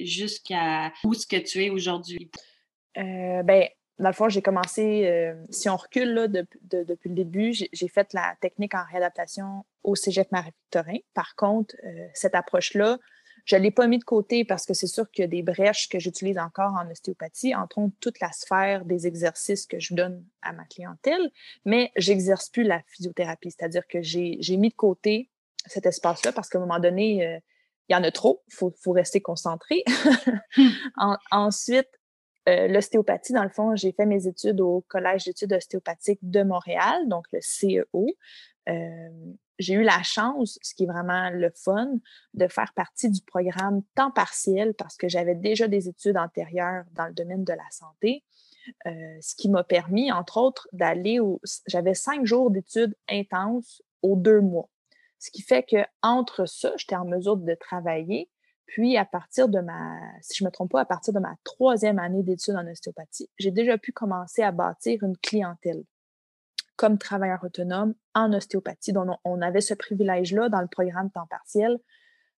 jusqu'à 0.00 0.92
où 1.04 1.14
ce 1.14 1.26
que 1.26 1.36
tu 1.36 1.64
es 1.64 1.70
aujourd'hui? 1.70 2.30
Euh, 2.96 3.42
ben, 3.44 3.68
dans 3.98 4.08
le 4.08 4.14
fond, 4.14 4.28
j'ai 4.28 4.42
commencé, 4.42 5.32
si 5.50 5.68
on 5.68 5.76
recule 5.76 6.14
là, 6.14 6.26
depuis 6.26 7.10
le 7.10 7.14
début, 7.14 7.52
j'ai 7.52 7.88
fait 7.88 8.14
la 8.14 8.34
technique 8.40 8.74
en 8.74 8.82
réadaptation 8.90 9.66
au 9.84 9.94
Cégep 9.94 10.32
Marie-Victorin. 10.32 10.96
Par 11.12 11.36
contre, 11.36 11.76
cette 12.14 12.34
approche-là, 12.34 12.98
je 13.44 13.56
ne 13.56 13.62
l'ai 13.62 13.70
pas 13.70 13.86
mis 13.86 13.98
de 13.98 14.04
côté 14.04 14.44
parce 14.44 14.66
que 14.66 14.74
c'est 14.74 14.86
sûr 14.86 15.10
qu'il 15.10 15.22
y 15.22 15.24
a 15.24 15.28
des 15.28 15.42
brèches 15.42 15.88
que 15.88 15.98
j'utilise 15.98 16.38
encore 16.38 16.74
en 16.74 16.90
ostéopathie, 16.90 17.54
entre 17.54 17.78
autres 17.78 17.94
toute 18.00 18.20
la 18.20 18.32
sphère 18.32 18.84
des 18.84 19.06
exercices 19.06 19.66
que 19.66 19.78
je 19.78 19.94
donne 19.94 20.24
à 20.42 20.52
ma 20.52 20.64
clientèle, 20.64 21.30
mais 21.64 21.92
j'exerce 21.96 22.48
plus 22.48 22.64
la 22.64 22.82
physiothérapie, 22.88 23.50
c'est-à-dire 23.50 23.86
que 23.86 24.02
j'ai 24.02 24.56
mis 24.56 24.70
de 24.70 24.74
côté 24.74 25.30
cet 25.66 25.86
espace-là 25.86 26.32
parce 26.32 26.48
qu'à 26.48 26.58
un 26.58 26.62
moment 26.62 26.78
donné, 26.78 27.26
euh, 27.26 27.38
il 27.88 27.92
y 27.92 27.96
en 27.96 28.04
a 28.04 28.10
trop, 28.10 28.42
il 28.48 28.54
faut, 28.54 28.72
faut, 28.80 28.92
rester 28.92 29.20
concentré. 29.20 29.84
ensuite, 31.32 31.88
euh, 32.48 32.68
l'ostéopathie, 32.68 33.32
dans 33.32 33.42
le 33.42 33.50
fond, 33.50 33.76
j'ai 33.76 33.92
fait 33.92 34.06
mes 34.06 34.26
études 34.26 34.60
au 34.60 34.84
Collège 34.88 35.24
d'études 35.24 35.52
ostéopathiques 35.52 36.20
de 36.22 36.42
Montréal, 36.42 37.08
donc 37.08 37.26
le 37.32 37.40
CEO. 37.40 38.06
J'ai 39.58 39.74
eu 39.74 39.82
la 39.82 40.02
chance, 40.02 40.58
ce 40.62 40.74
qui 40.74 40.84
est 40.84 40.86
vraiment 40.86 41.28
le 41.30 41.50
fun, 41.50 41.92
de 42.34 42.48
faire 42.48 42.72
partie 42.74 43.10
du 43.10 43.20
programme 43.22 43.82
temps 43.94 44.10
partiel 44.10 44.74
parce 44.74 44.96
que 44.96 45.08
j'avais 45.08 45.34
déjà 45.34 45.68
des 45.68 45.88
études 45.88 46.16
antérieures 46.16 46.84
dans 46.92 47.06
le 47.06 47.12
domaine 47.12 47.44
de 47.44 47.52
la 47.52 47.70
santé, 47.70 48.24
ce 48.86 49.34
qui 49.34 49.50
m'a 49.50 49.64
permis, 49.64 50.10
entre 50.12 50.38
autres, 50.38 50.66
d'aller 50.72 51.20
au... 51.20 51.40
J'avais 51.66 51.94
cinq 51.94 52.24
jours 52.24 52.50
d'études 52.50 52.96
intenses 53.08 53.82
aux 54.02 54.16
deux 54.16 54.40
mois. 54.40 54.68
Ce 55.18 55.30
qui 55.30 55.42
fait 55.42 55.62
que 55.62 55.84
entre 56.02 56.46
ça, 56.46 56.72
j'étais 56.78 56.96
en 56.96 57.04
mesure 57.04 57.36
de 57.36 57.54
travailler. 57.54 58.30
Puis, 58.64 58.96
à 58.96 59.04
partir 59.04 59.48
de 59.48 59.60
ma, 59.60 59.98
si 60.22 60.38
je 60.38 60.44
ne 60.44 60.48
me 60.48 60.52
trompe 60.52 60.70
pas, 60.70 60.80
à 60.80 60.84
partir 60.86 61.12
de 61.12 61.18
ma 61.18 61.34
troisième 61.44 61.98
année 61.98 62.22
d'études 62.22 62.54
en 62.54 62.66
ostéopathie, 62.66 63.28
j'ai 63.36 63.50
déjà 63.50 63.76
pu 63.76 63.92
commencer 63.92 64.42
à 64.42 64.52
bâtir 64.52 65.02
une 65.02 65.16
clientèle 65.18 65.82
comme 66.80 66.96
travailleur 66.96 67.44
autonome 67.44 67.92
en 68.14 68.32
ostéopathie. 68.32 68.94
Donc, 68.94 69.10
on 69.26 69.42
avait 69.42 69.60
ce 69.60 69.74
privilège-là 69.74 70.48
dans 70.48 70.62
le 70.62 70.66
programme 70.66 71.10
temps 71.10 71.26
partiel 71.26 71.78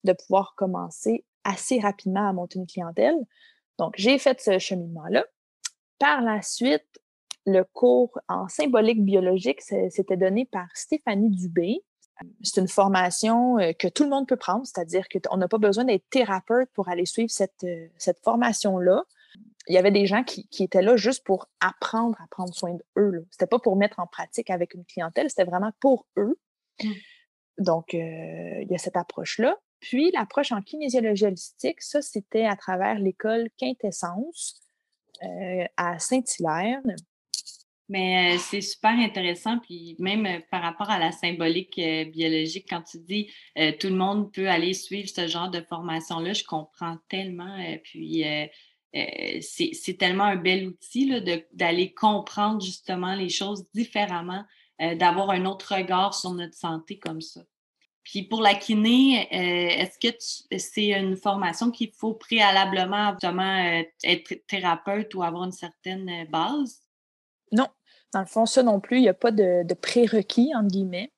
de 0.02 0.12
pouvoir 0.14 0.57
commencer 0.57 1.24
assez 1.44 1.78
rapidement 1.78 2.28
à 2.28 2.33
monter 2.33 2.59
une 2.59 2.66
clientèle. 2.66 3.14
Donc, 3.78 3.94
j'ai 3.96 4.18
fait 4.18 4.40
ce 4.40 4.59
cheminement-là. 4.59 5.24
Par 6.00 6.22
la 6.22 6.42
suite, 6.42 7.00
le 7.46 7.62
cours 7.62 8.18
en 8.26 8.48
symbolique 8.48 9.05
biologique, 9.05 9.61
c'était 9.61 10.16
donné 10.16 10.44
par 10.44 10.66
Stéphanie 10.74 11.31
Dubé. 11.31 11.85
C'est 12.42 12.61
une 12.61 12.66
formation 12.66 13.61
euh, 13.61 13.72
que 13.72 13.87
tout 13.87 14.02
le 14.02 14.11
monde 14.11 14.26
peut 14.26 14.37
prendre, 14.37 14.66
c'est-à-dire 14.66 15.05
qu'on 15.09 15.37
n'a 15.37 15.46
pas 15.46 15.59
besoin 15.59 15.85
d'être 15.85 16.09
thérapeute 16.11 16.68
pour 16.72 16.88
aller 16.88 17.07
suivre 17.07 17.31
cette, 17.31 17.62
euh, 17.62 17.87
cette 17.96 18.18
formation-là 18.24 19.05
il 19.68 19.75
y 19.75 19.79
avait 19.79 19.90
des 19.90 20.07
gens 20.07 20.25
qui, 20.25 20.46
étaient 20.61 20.83
là 20.83 20.96
juste 20.96 21.25
pour 21.25 21.48
apprendre 21.61 22.16
à 22.20 22.27
prendre 22.29 22.55
soin 22.55 22.72
d'eux. 22.72 23.27
Ce 23.31 23.37
n'était 23.37 23.46
pas 23.46 23.59
pour 23.59 23.77
mettre 23.77 24.01
en 24.01 24.07
pratique 24.07 24.51
avec 24.51 24.75
une 24.75 24.85
clientèle, 24.85 25.31
c'était 25.31 25.44
vraiment 25.44 25.72
pour 25.81 26.07
eux. 26.16 26.38
Mmh. 26.83 26.90
Donc, 27.59 27.92
il 27.92 28.66
y 28.68 28.75
a 28.75 28.79
cette 28.79 28.96
approche-là. 28.96 29.57
Puis, 29.81 30.11
l'approche 30.12 30.53
en 30.53 30.62
kinésiologie 30.62 31.27
holistique, 31.27 31.83
ça, 31.83 32.03
c'était 32.03 32.46
à 32.46 32.57
travers 32.57 32.98
l'école 32.98 33.48
Quintessence 33.59 34.62
à 35.77 35.98
Saint-Hilaire. 35.98 36.81
Mais 37.88 38.38
c'est 38.38 38.62
super 38.62 38.92
intéressant, 38.92 39.59
puis 39.59 39.96
même 39.98 40.27
par 40.51 40.62
rapport 40.62 40.88
à 40.88 40.98
la 40.98 41.12
symbolique 41.12 41.79
biologique, 42.11 42.66
quand 42.70 42.83
tu 42.83 42.98
dis 42.98 43.31
tout 43.81 43.88
le 43.88 43.96
monde 43.96 44.33
peut 44.33 44.48
aller 44.48 44.72
suivre 44.72 45.09
ce 45.09 45.27
genre 45.27 45.51
de 45.51 45.61
formation-là, 45.61 46.33
je 46.33 46.44
comprends 46.44 46.96
tellement. 47.09 47.55
puis 47.85 48.25
c'est 48.92 49.96
tellement 49.98 50.24
un 50.24 50.37
bel 50.37 50.68
outil 50.68 51.11
d'aller 51.52 51.94
comprendre 51.94 52.61
justement 52.61 53.14
les 53.14 53.28
choses 53.28 53.64
différemment, 53.74 54.44
d'avoir 54.78 55.31
un 55.31 55.46
autre 55.46 55.74
regard 55.74 56.14
sur 56.14 56.33
notre 56.33 56.55
santé 56.55 56.98
comme 56.98 57.20
ça. 57.20 57.40
Puis 58.05 58.24
pour 58.24 58.42
la 58.42 58.55
kiné, 58.55 59.28
est-ce 59.31 59.98
que 59.98 60.14
c'est 60.59 60.90
une 60.90 61.16
formation 61.16 61.70
qu'il 61.70 61.92
faut 61.92 62.14
préalablement 62.14 63.12
justement 63.12 63.81
être 64.02 64.46
thérapeute 64.46 65.14
ou 65.14 65.22
avoir 65.22 65.44
une 65.44 65.52
certaine 65.52 66.26
base? 66.28 66.83
Non, 67.52 67.68
dans 68.12 68.20
le 68.20 68.26
fond, 68.26 68.46
ça 68.46 68.62
non 68.62 68.78
plus, 68.81 68.98
il 68.98 69.02
n'y 69.02 69.09
a 69.09 69.14
pas 69.14 69.31
de, 69.31 69.74
prérequis, 69.74 70.52
entre 70.55 70.68
guillemets. 70.68 71.11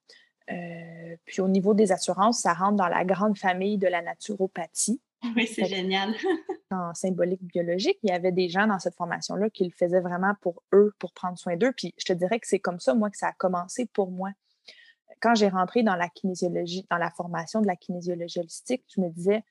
Euh, 0.51 1.17
puis 1.25 1.41
au 1.41 1.49
niveau 1.49 1.75
des 1.75 1.91
assurances, 1.91 2.41
ça 2.41 2.53
rentre 2.53 2.77
dans 2.77 2.89
la 2.89 3.05
grande 3.05 3.37
famille 3.37 3.79
de 3.79 3.89
la 3.89 4.03
naturopathie. 4.03 5.01
Oui, 5.37 5.47
c'est 5.47 5.65
génial. 5.65 6.15
en 6.71 6.95
symbolique 6.95 7.43
biologique, 7.43 7.99
il 8.03 8.11
y 8.11 8.13
avait 8.13 8.33
des 8.33 8.49
gens 8.49 8.67
dans 8.67 8.79
cette 8.79 8.95
formation-là 8.95 9.51
qui 9.51 9.65
le 9.65 9.71
faisaient 9.71 10.01
vraiment 10.01 10.35
pour 10.41 10.63
eux, 10.73 10.93
pour 10.99 11.13
prendre 11.13 11.39
soin 11.39 11.57
d'eux. 11.57 11.73
Puis 11.73 11.95
je 11.99 12.05
te 12.05 12.13
dirais 12.13 12.41
que 12.41 12.47
c'est 12.47 12.59
comme 12.59 12.81
ça, 12.81 12.95
moi, 12.95 13.11
que 13.11 13.17
ça 13.17 13.29
a 13.29 13.33
commencé 13.33 13.87
pour 13.87 14.11
moi. 14.11 14.31
Quand 15.21 15.35
j'ai 15.35 15.49
rentré 15.49 15.83
dans 15.83 15.97
la 15.97 16.09
kinésiologie, 16.09 16.87
dans 16.91 16.99
la 16.99 17.11
formation 17.11 17.61
de 17.61 17.67
la 17.67 17.77
kinésiologie 17.77 18.41
holistique, 18.41 18.85
je 18.95 19.01
me 19.01 19.09
disais, 19.09 19.45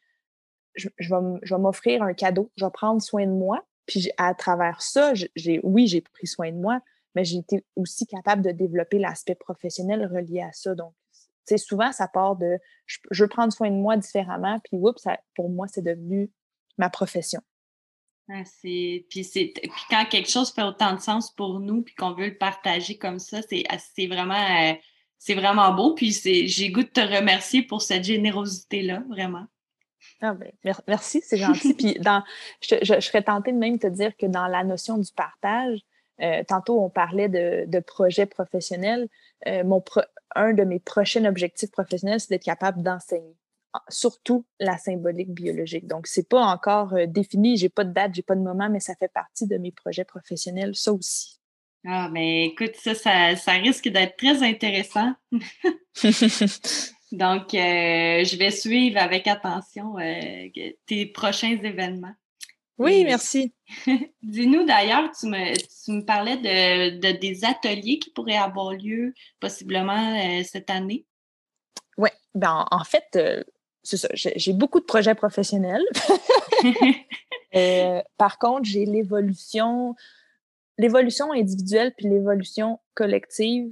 je, 0.76 0.90
je 0.98 1.10
vais 1.16 1.62
m'offrir 1.62 2.04
un 2.04 2.14
cadeau, 2.14 2.52
je 2.56 2.66
vais 2.66 2.72
prendre 2.72 3.02
soin 3.02 3.26
de 3.26 3.32
moi. 3.32 3.64
Puis 3.86 4.12
à 4.18 4.34
travers 4.34 4.82
ça, 4.82 5.14
j'ai, 5.14 5.60
oui, 5.64 5.88
j'ai 5.88 6.02
pris 6.02 6.28
soin 6.28 6.52
de 6.52 6.58
moi, 6.58 6.80
mais 7.16 7.26
j'ai 7.26 7.38
été 7.38 7.66
aussi 7.76 8.06
capable 8.08 8.42
de 8.42 8.52
développer 8.52 8.98
l'aspect 8.98 9.36
professionnel 9.36 10.06
relié 10.06 10.42
à 10.42 10.52
ça. 10.52 10.74
Donc, 10.76 10.94
tu 11.48 11.56
sais, 11.56 11.58
souvent, 11.58 11.92
ça 11.92 12.08
part 12.08 12.36
de 12.36 12.58
je, 12.86 13.24
veux 13.24 13.28
prendre 13.28 13.52
soin 13.54 13.70
de 13.70 13.76
moi 13.76 13.98
différemment, 13.98 14.60
puis 14.60 14.78
oups, 14.78 15.08
pour 15.36 15.50
moi, 15.50 15.68
c'est 15.68 15.84
devenu 15.84 16.32
ma 16.78 16.90
profession. 16.90 17.42
Ah, 18.30 18.44
puis, 18.62 19.06
puis 19.10 19.52
quand 19.90 20.06
quelque 20.06 20.30
chose 20.30 20.52
fait 20.52 20.64
autant 20.64 20.96
de 20.96 21.02
sens 21.02 21.32
pour 21.32 21.60
nous, 21.60 21.82
puis 21.82 21.94
qu'on 21.96 22.14
veut 22.14 22.28
le 22.28 22.38
partager 22.38 22.98
comme 22.98 23.20
ça, 23.20 23.42
c'est 23.42 24.08
vraiment, 24.08 24.34
euh, 24.34 24.74
c'est 25.18 25.36
vraiment 25.36 25.74
beau. 25.74 25.94
Puis 25.94 26.12
j'ai 26.14 26.70
goût 26.70 26.84
de 26.84 26.88
te 26.88 27.02
remercier 27.02 27.64
pour 27.64 27.82
cette 27.82 28.06
générosité-là, 28.06 29.04
vraiment. 29.10 29.46
Ah 30.22 30.34
ben, 30.34 30.52
merci, 30.88 31.22
c'est 31.22 31.38
gentil. 31.38 31.74
puis 31.78 31.96
dans, 32.00 32.24
je, 32.62 32.76
je, 32.82 33.00
serais 33.02 33.24
tentée 33.24 33.52
de 33.52 33.58
même 33.58 33.78
te 33.78 33.88
dire 33.88 34.16
que 34.16 34.26
dans 34.26 34.48
la 34.48 34.64
notion 34.64 34.98
du 34.98 35.12
partage, 35.12 35.82
euh, 36.22 36.44
tantôt, 36.48 36.82
on 36.82 36.90
parlait 36.90 37.30
de, 37.30 37.66
de 37.68 37.80
projets 37.80 38.26
professionnels. 38.26 39.08
Euh, 39.48 39.64
mon 39.64 39.82
un 40.36 40.54
de 40.54 40.64
mes 40.64 40.80
prochains 40.80 41.26
objectifs 41.26 41.72
professionnels, 41.72 42.20
c'est 42.20 42.30
d'être 42.30 42.44
capable 42.44 42.82
d'enseigner, 42.82 43.36
surtout 43.90 44.46
la 44.60 44.78
symbolique 44.78 45.32
biologique. 45.32 45.88
Donc, 45.88 46.08
c'est 46.08 46.28
pas 46.28 46.42
encore 46.42 46.94
euh, 46.94 47.06
défini, 47.08 47.58
j'ai 47.58 47.70
pas 47.70 47.84
de 47.84 47.94
date, 47.94 48.14
j'ai 48.16 48.22
pas 48.22 48.36
de 48.36 48.42
moment, 48.42 48.70
mais 48.70 48.80
ça 48.80 48.96
fait 48.96 49.12
partie 49.12 49.48
de 49.48 49.58
mes 49.58 49.72
projets 49.72 50.06
professionnels, 50.06 50.76
ça 50.76 50.94
aussi. 50.94 51.40
Ah, 51.86 52.10
mais 52.12 52.46
écoute, 52.46 52.76
ça, 52.76 53.36
ça, 53.36 53.52
risque 53.52 53.90
d'être 53.90 54.16
très 54.16 54.42
intéressant. 54.42 55.14
Donc, 57.12 57.50
je 57.52 58.38
vais 58.38 58.52
suivre 58.52 59.00
avec 59.00 59.28
attention 59.28 59.96
tes 60.88 61.06
prochains 61.08 61.52
événements. 61.62 62.16
Oui, 62.78 63.04
merci. 63.04 63.54
Dis-nous 64.24 64.66
d'ailleurs, 64.66 65.12
tu 65.12 65.28
me, 65.28 66.06
parlais 66.06 66.38
de, 66.38 67.12
des 67.20 67.46
ateliers 67.46 68.00
qui 68.00 68.10
pourraient 68.10 68.38
avoir 68.38 68.74
lieu 68.74 69.14
possiblement 69.40 70.18
euh, 70.20 70.44
cette 70.44 70.70
année. 70.70 71.06
Oui, 71.98 72.10
ben, 72.34 72.66
en 72.72 72.84
fait, 72.84 73.06
euh, 73.16 73.44
c'est 73.84 73.98
ça, 73.98 74.08
j'ai 74.14 74.54
beaucoup 74.54 74.80
de 74.80 74.86
projets 74.86 75.16
professionnels. 75.16 75.86
Euh, 77.56 78.02
par 78.18 78.40
contre, 78.40 78.64
j'ai 78.64 78.84
l'évolution, 78.84 79.94
l'évolution 80.80 81.32
individuelle 81.34 81.94
puis 81.96 82.08
l'évolution 82.08 82.80
collective 82.96 83.70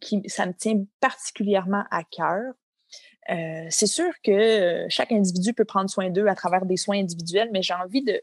qui, 0.00 0.22
ça 0.28 0.46
me 0.46 0.54
tient 0.54 0.82
particulièrement 1.00 1.84
à 1.90 2.04
cœur. 2.04 2.54
Euh, 3.30 3.66
c'est 3.68 3.86
sûr 3.86 4.10
que 4.22 4.30
euh, 4.30 4.86
chaque 4.88 5.12
individu 5.12 5.52
peut 5.52 5.64
prendre 5.64 5.90
soin 5.90 6.08
d'eux 6.10 6.26
à 6.26 6.34
travers 6.34 6.64
des 6.64 6.76
soins 6.76 6.98
individuels, 6.98 7.50
mais 7.52 7.62
j'ai 7.62 7.74
envie 7.74 8.02
de, 8.02 8.22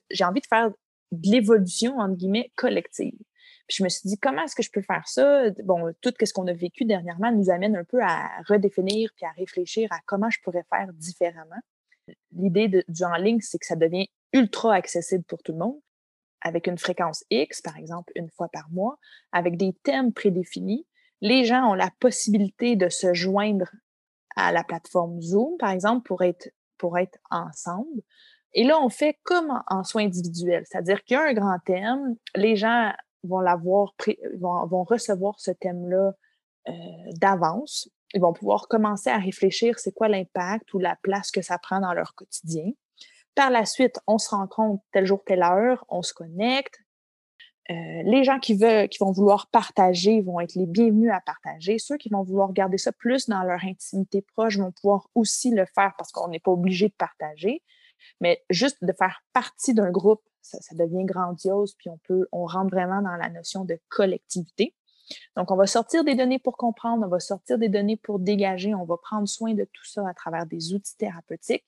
faire 0.49 0.69
de 1.11 1.29
l'évolution, 1.29 1.97
entre 1.99 2.15
guillemets, 2.15 2.51
collective. 2.55 3.17
Puis 3.67 3.77
je 3.77 3.83
me 3.83 3.89
suis 3.89 4.07
dit, 4.07 4.17
comment 4.17 4.43
est-ce 4.43 4.55
que 4.55 4.63
je 4.63 4.71
peux 4.71 4.81
faire 4.81 5.07
ça? 5.07 5.49
Bon, 5.63 5.91
tout 6.01 6.13
ce 6.23 6.33
qu'on 6.33 6.47
a 6.47 6.53
vécu 6.53 6.85
dernièrement 6.85 7.31
nous 7.31 7.49
amène 7.49 7.75
un 7.75 7.83
peu 7.83 8.01
à 8.01 8.29
redéfinir 8.47 9.09
puis 9.15 9.25
à 9.25 9.31
réfléchir 9.31 9.87
à 9.91 9.99
comment 10.05 10.29
je 10.29 10.39
pourrais 10.43 10.65
faire 10.69 10.87
différemment. 10.93 11.59
L'idée 12.31 12.83
du 12.87 13.03
en 13.03 13.15
ligne, 13.15 13.41
c'est 13.41 13.57
que 13.57 13.65
ça 13.65 13.75
devient 13.75 14.07
ultra 14.33 14.75
accessible 14.75 15.23
pour 15.23 15.41
tout 15.41 15.51
le 15.51 15.59
monde, 15.59 15.79
avec 16.41 16.67
une 16.67 16.77
fréquence 16.77 17.23
X, 17.31 17.61
par 17.61 17.77
exemple, 17.77 18.11
une 18.15 18.29
fois 18.29 18.49
par 18.49 18.69
mois, 18.69 18.97
avec 19.31 19.57
des 19.57 19.73
thèmes 19.83 20.13
prédéfinis. 20.13 20.85
Les 21.21 21.45
gens 21.45 21.71
ont 21.71 21.73
la 21.73 21.89
possibilité 21.99 22.75
de 22.75 22.89
se 22.89 23.13
joindre 23.13 23.71
à 24.35 24.51
la 24.51 24.63
plateforme 24.63 25.21
Zoom, 25.21 25.57
par 25.57 25.71
exemple, 25.71 26.05
pour 26.07 26.23
être, 26.23 26.49
pour 26.77 26.97
être 26.97 27.17
ensemble. 27.29 28.01
Et 28.53 28.63
là, 28.63 28.79
on 28.81 28.89
fait 28.89 29.17
comme 29.23 29.61
en, 29.67 29.83
soins 29.83 30.05
individuels, 30.05 30.63
c'est-à-dire 30.69 31.03
qu'il 31.03 31.15
y 31.15 31.19
a 31.19 31.23
un 31.23 31.33
grand 31.33 31.59
thème, 31.65 32.15
les 32.35 32.55
gens 32.55 32.93
vont 33.23 33.41
l'avoir, 33.41 33.93
vont, 34.39 34.65
vont 34.67 34.83
recevoir 34.83 35.39
ce 35.39 35.51
thème-là 35.51 36.13
euh, 36.69 36.71
d'avance. 37.19 37.89
Ils 38.13 38.21
vont 38.21 38.33
pouvoir 38.33 38.67
commencer 38.67 39.09
à 39.09 39.17
réfléchir 39.17 39.77
c'est 39.77 39.91
quoi 39.91 40.07
l'impact 40.07 40.73
ou 40.73 40.79
la 40.79 40.95
place 41.01 41.31
que 41.31 41.41
ça 41.41 41.57
prend 41.57 41.81
dans 41.81 41.93
leur 41.93 42.15
quotidien. 42.15 42.71
Par 43.35 43.49
la 43.49 43.65
suite, 43.65 43.99
on 44.07 44.17
se 44.17 44.29
rencontre 44.29 44.81
tel 44.93 45.05
jour, 45.05 45.21
telle 45.25 45.43
heure, 45.43 45.85
on 45.89 46.01
se 46.01 46.13
connecte, 46.13 46.79
euh, 47.71 48.03
les 48.03 48.23
gens 48.23 48.39
qui, 48.39 48.55
veulent, 48.55 48.87
qui 48.89 48.99
vont 48.99 49.11
vouloir 49.11 49.47
partager 49.47 50.21
vont 50.21 50.39
être 50.39 50.53
les 50.53 50.67
bienvenus 50.67 51.11
à 51.11 51.19
partager. 51.21 51.79
Ceux 51.79 51.97
qui 51.97 52.09
vont 52.09 52.21
vouloir 52.21 52.53
garder 52.53 52.77
ça 52.77 52.91
plus 52.91 53.27
dans 53.27 53.41
leur 53.43 53.63
intimité 53.63 54.21
proche 54.21 54.57
vont 54.57 54.71
pouvoir 54.71 55.09
aussi 55.15 55.49
le 55.49 55.65
faire 55.65 55.93
parce 55.97 56.11
qu'on 56.11 56.27
n'est 56.27 56.39
pas 56.39 56.51
obligé 56.51 56.89
de 56.89 56.93
partager. 56.93 57.63
Mais 58.21 58.43
juste 58.51 58.83
de 58.83 58.93
faire 58.93 59.23
partie 59.33 59.73
d'un 59.73 59.89
groupe, 59.89 60.21
ça, 60.41 60.59
devient 60.75 61.05
grandiose, 61.05 61.73
puis 61.73 61.89
on 61.89 61.97
peut, 62.03 62.27
on 62.31 62.45
rentre 62.45 62.69
vraiment 62.69 63.01
dans 63.01 63.15
la 63.15 63.29
notion 63.29 63.65
de 63.65 63.79
collectivité. 63.89 64.75
Donc, 65.35 65.49
on 65.49 65.55
va 65.55 65.65
sortir 65.65 66.03
des 66.03 66.13
données 66.13 66.39
pour 66.39 66.57
comprendre, 66.57 67.03
on 67.05 67.09
va 67.09 67.19
sortir 67.19 67.57
des 67.57 67.69
données 67.69 67.97
pour 67.97 68.19
dégager, 68.19 68.75
on 68.75 68.85
va 68.85 68.97
prendre 68.97 69.27
soin 69.27 69.55
de 69.55 69.63
tout 69.63 69.85
ça 69.85 70.07
à 70.07 70.13
travers 70.13 70.45
des 70.45 70.73
outils 70.73 70.97
thérapeutiques 70.97 71.65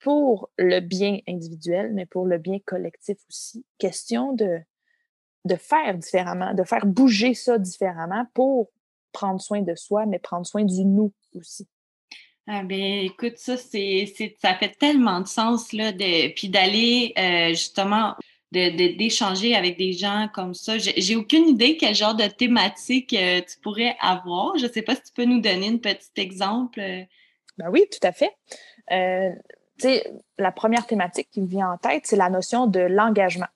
pour 0.00 0.50
le 0.58 0.80
bien 0.80 1.20
individuel, 1.26 1.92
mais 1.94 2.04
pour 2.04 2.26
le 2.26 2.36
bien 2.36 2.58
collectif 2.58 3.16
aussi. 3.30 3.64
Question 3.78 4.34
de 4.34 4.60
de 5.44 5.56
faire 5.56 5.96
différemment, 5.96 6.54
de 6.54 6.64
faire 6.64 6.86
bouger 6.86 7.34
ça 7.34 7.58
différemment 7.58 8.26
pour 8.34 8.70
prendre 9.12 9.40
soin 9.40 9.62
de 9.62 9.74
soi, 9.74 10.06
mais 10.06 10.18
prendre 10.18 10.46
soin 10.46 10.64
du 10.64 10.84
nous 10.84 11.12
aussi. 11.34 11.66
Ah 12.46 12.62
ben, 12.62 13.04
écoute, 13.04 13.38
ça, 13.38 13.56
c'est, 13.56 14.12
ça 14.40 14.54
fait 14.54 14.76
tellement 14.78 15.20
de 15.20 15.26
sens, 15.26 15.72
là, 15.72 15.92
de, 15.92 16.32
puis 16.34 16.50
d'aller 16.50 17.14
euh, 17.16 17.48
justement 17.50 18.14
de, 18.52 18.96
d'échanger 18.96 19.54
avec 19.54 19.78
des 19.78 19.92
gens 19.92 20.28
comme 20.32 20.52
ça. 20.52 20.76
J'ai, 20.78 21.16
aucune 21.16 21.48
idée 21.48 21.76
quel 21.78 21.94
genre 21.94 22.14
de 22.14 22.26
thématique 22.26 23.14
euh, 23.14 23.40
tu 23.40 23.58
pourrais 23.60 23.96
avoir. 24.00 24.58
Je 24.58 24.66
ne 24.66 24.72
sais 24.72 24.82
pas 24.82 24.94
si 24.94 25.02
tu 25.02 25.12
peux 25.14 25.24
nous 25.24 25.40
donner 25.40 25.68
un 25.68 25.78
petit 25.78 26.10
exemple. 26.16 26.80
Ben 27.58 27.70
oui, 27.70 27.84
tout 27.90 28.06
à 28.06 28.12
fait. 28.12 28.32
Euh, 28.92 29.30
la 30.38 30.52
première 30.52 30.86
thématique 30.86 31.28
qui 31.30 31.40
me 31.40 31.46
vient 31.46 31.70
en 31.70 31.78
tête, 31.78 32.06
c'est 32.06 32.16
la 32.16 32.30
notion 32.30 32.66
de 32.66 32.80
l'engagement. 32.80 33.48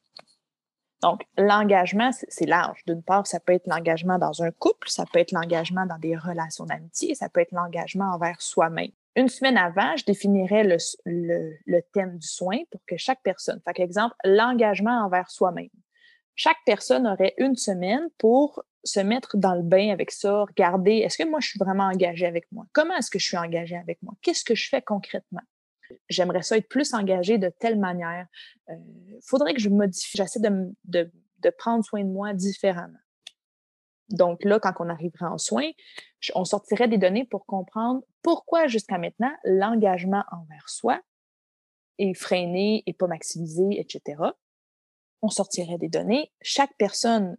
Donc, 1.03 1.23
l'engagement, 1.37 2.11
c'est 2.13 2.47
large. 2.47 2.83
D'une 2.87 3.03
part, 3.03 3.27
ça 3.27 3.39
peut 3.39 3.53
être 3.53 3.67
l'engagement 3.67 4.19
dans 4.19 4.43
un 4.43 4.51
couple, 4.51 4.89
ça 4.89 5.05
peut 5.07 5.21
être 5.21 5.33
l'engagement 5.33 5.87
dans 5.87 5.99
des 5.99 6.17
relations 6.17 6.65
d'amitié, 6.65 7.15
ça 7.15 7.29
peut 7.29 7.41
être 7.41 7.53
l'engagement 7.53 8.13
envers 8.13 8.41
soi-même. 8.43 8.91
Une 9.15 9.29
semaine 9.29 9.57
avant, 9.57 9.97
je 9.97 10.05
définirais 10.05 10.65
le, 10.65 10.77
le, 11.67 11.81
thème 11.93 12.19
du 12.19 12.27
soin 12.27 12.59
pour 12.71 12.81
que 12.87 12.97
chaque 12.97 13.23
personne, 13.23 13.61
par 13.61 13.75
exemple, 13.77 14.15
l'engagement 14.25 15.05
envers 15.05 15.31
soi-même. 15.31 15.71
Chaque 16.35 16.59
personne 16.65 17.07
aurait 17.07 17.35
une 17.39 17.57
semaine 17.57 18.09
pour 18.19 18.63
se 18.85 19.01
mettre 19.01 19.37
dans 19.37 19.55
le 19.55 19.63
bain 19.63 19.91
avec 19.91 20.11
ça, 20.11 20.43
regarder, 20.43 20.99
est-ce 20.99 21.19
que 21.19 21.29
moi, 21.29 21.41
je 21.41 21.49
suis 21.49 21.59
vraiment 21.59 21.89
engagée 21.89 22.27
avec 22.27 22.47
moi? 22.53 22.65
Comment 22.73 22.95
est-ce 22.97 23.11
que 23.11 23.19
je 23.19 23.27
suis 23.27 23.37
engagée 23.37 23.77
avec 23.77 24.01
moi? 24.03 24.15
Qu'est-ce 24.23 24.45
que 24.45 24.55
je 24.55 24.69
fais 24.69 24.83
concrètement? 24.83 25.43
J'aimerais 26.09 26.43
ça 26.43 26.57
être 26.57 26.69
plus 26.69 26.95
engagée 26.95 27.39
de 27.39 27.49
telle 27.49 27.79
manière. 27.79 28.27
Il 28.69 28.75
euh, 28.75 29.21
faudrait 29.27 29.55
que 29.55 29.61
je 29.61 29.69
modifie, 29.69 30.17
j'essaie 30.17 30.41
de, 30.41 31.13
prendre 31.59 31.85
soin 31.85 32.05
de 32.05 32.11
moi 32.11 32.35
différemment. 32.35 32.99
Donc 34.09 34.43
là, 34.45 34.59
quand 34.59 34.73
on 34.81 34.89
arriverait 34.89 35.27
en 35.27 35.39
soins, 35.39 35.71
on 36.35 36.45
sortirait 36.45 36.89
des 36.89 36.99
données 36.99 37.27
pour 37.27 37.45
comprendre 37.47 38.03
pourquoi 38.23 38.67
jusqu'à 38.67 38.99
maintenant 38.99 39.33
l'engagement 39.45 40.25
envers 40.33 40.69
soi 40.69 41.01
est 41.99 42.15
freiné 42.15 42.83
et 42.87 42.93
pas 42.93 43.07
maximisé, 43.07 43.79
etc. 43.79 44.23
On 45.21 45.29
sortirait 45.29 45.79
des 45.79 45.89
données. 45.89 46.33
Chaque 46.41 46.75
personne 46.79 47.37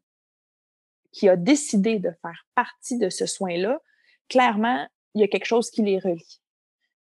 qui 1.12 1.28
a 1.28 1.36
décidé 1.36 1.98
de 1.98 2.12
faire 2.22 2.46
partie 2.56 2.98
de 2.98 3.10
ce 3.10 3.26
soin-là, 3.26 3.80
clairement, 4.28 4.88
il 5.16 5.22
y 5.22 5.24
a 5.24 5.28
quelque 5.28 5.46
chose 5.46 5.72
qui 5.72 5.82
les 5.82 5.98
relie. 5.98 6.42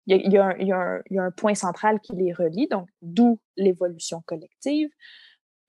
Il 0.08 0.32
y, 0.32 0.38
a, 0.38 1.02
un, 1.18 1.32
point 1.32 1.56
central 1.56 2.00
qui 2.00 2.16
les 2.16 2.32
relie, 2.32 2.68
donc 2.68 2.88
d'où 3.02 3.40
l'évolution 3.58 4.22
collective. 4.26 4.90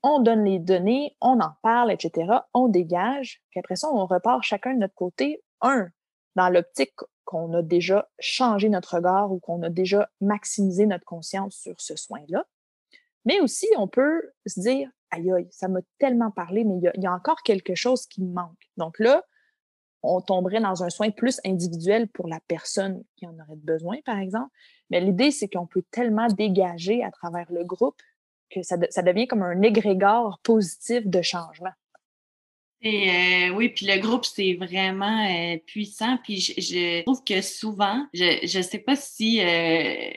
On 0.02 0.20
donne 0.20 0.44
les 0.44 0.58
données, 0.58 1.16
on 1.20 1.40
en 1.40 1.52
parle, 1.62 1.90
etc. 1.90 2.30
On 2.52 2.68
dégage, 2.68 3.42
puis 3.50 3.60
après 3.60 3.76
ça, 3.76 3.88
on 3.90 4.04
repart 4.06 4.42
chacun 4.42 4.74
de 4.74 4.80
notre 4.80 4.94
côté. 4.94 5.42
Un, 5.62 5.88
dans 6.34 6.50
l'optique 6.50 6.92
qu'on 7.24 7.52
a 7.54 7.62
déjà 7.62 8.08
changé 8.20 8.68
notre 8.68 8.96
regard 8.96 9.32
ou 9.32 9.40
qu'on 9.40 9.62
a 9.62 9.70
déjà 9.70 10.08
maximisé 10.20 10.86
notre 10.86 11.04
conscience 11.04 11.56
sur 11.56 11.80
ce 11.80 11.96
soin-là. 11.96 12.44
Mais 13.24 13.40
aussi, 13.40 13.66
on 13.76 13.88
peut 13.88 14.22
se 14.46 14.60
dire, 14.60 14.88
aïe 15.10 15.32
aïe, 15.32 15.48
ça 15.50 15.66
m'a 15.68 15.80
tellement 15.98 16.30
parlé, 16.30 16.64
mais 16.64 16.76
il 16.76 17.02
y, 17.02 17.06
a, 17.06 17.12
encore 17.12 17.42
quelque 17.42 17.74
chose 17.74 18.06
qui 18.06 18.22
me 18.22 18.32
manque. 18.32 18.70
Donc 18.76 18.98
là, 18.98 19.24
on 20.06 20.20
tomberait 20.20 20.60
dans 20.60 20.82
un 20.82 20.90
soin 20.90 21.10
plus 21.10 21.40
individuel 21.44 22.08
pour 22.08 22.28
la 22.28 22.40
personne 22.48 23.02
qui 23.16 23.26
en 23.26 23.34
aurait 23.34 23.56
besoin, 23.56 23.98
par 24.04 24.18
exemple. 24.18 24.50
Mais 24.90 25.00
l'idée, 25.00 25.30
c'est 25.30 25.48
qu'on 25.48 25.66
peut 25.66 25.84
tellement 25.90 26.28
dégager 26.28 27.02
à 27.02 27.10
travers 27.10 27.46
le 27.50 27.64
groupe 27.64 28.00
que 28.50 28.62
ça, 28.62 28.76
devient 28.76 29.26
comme 29.26 29.42
un 29.42 29.62
égrégore 29.62 30.38
positif 30.42 31.06
de 31.06 31.20
changement. 31.20 31.72
Et 32.82 33.48
euh, 33.48 33.54
oui, 33.54 33.70
puis 33.70 33.86
le 33.86 33.98
groupe, 33.98 34.24
c'est 34.24 34.54
vraiment 34.54 35.26
euh, 35.26 35.56
puissant. 35.66 36.18
Puis 36.22 36.40
je, 36.40 37.02
trouve 37.02 37.24
que 37.24 37.40
souvent, 37.40 38.06
je 38.12 38.56
ne 38.58 38.62
sais 38.62 38.78
pas 38.78 38.94
si 38.94 39.40
euh, 39.40 40.10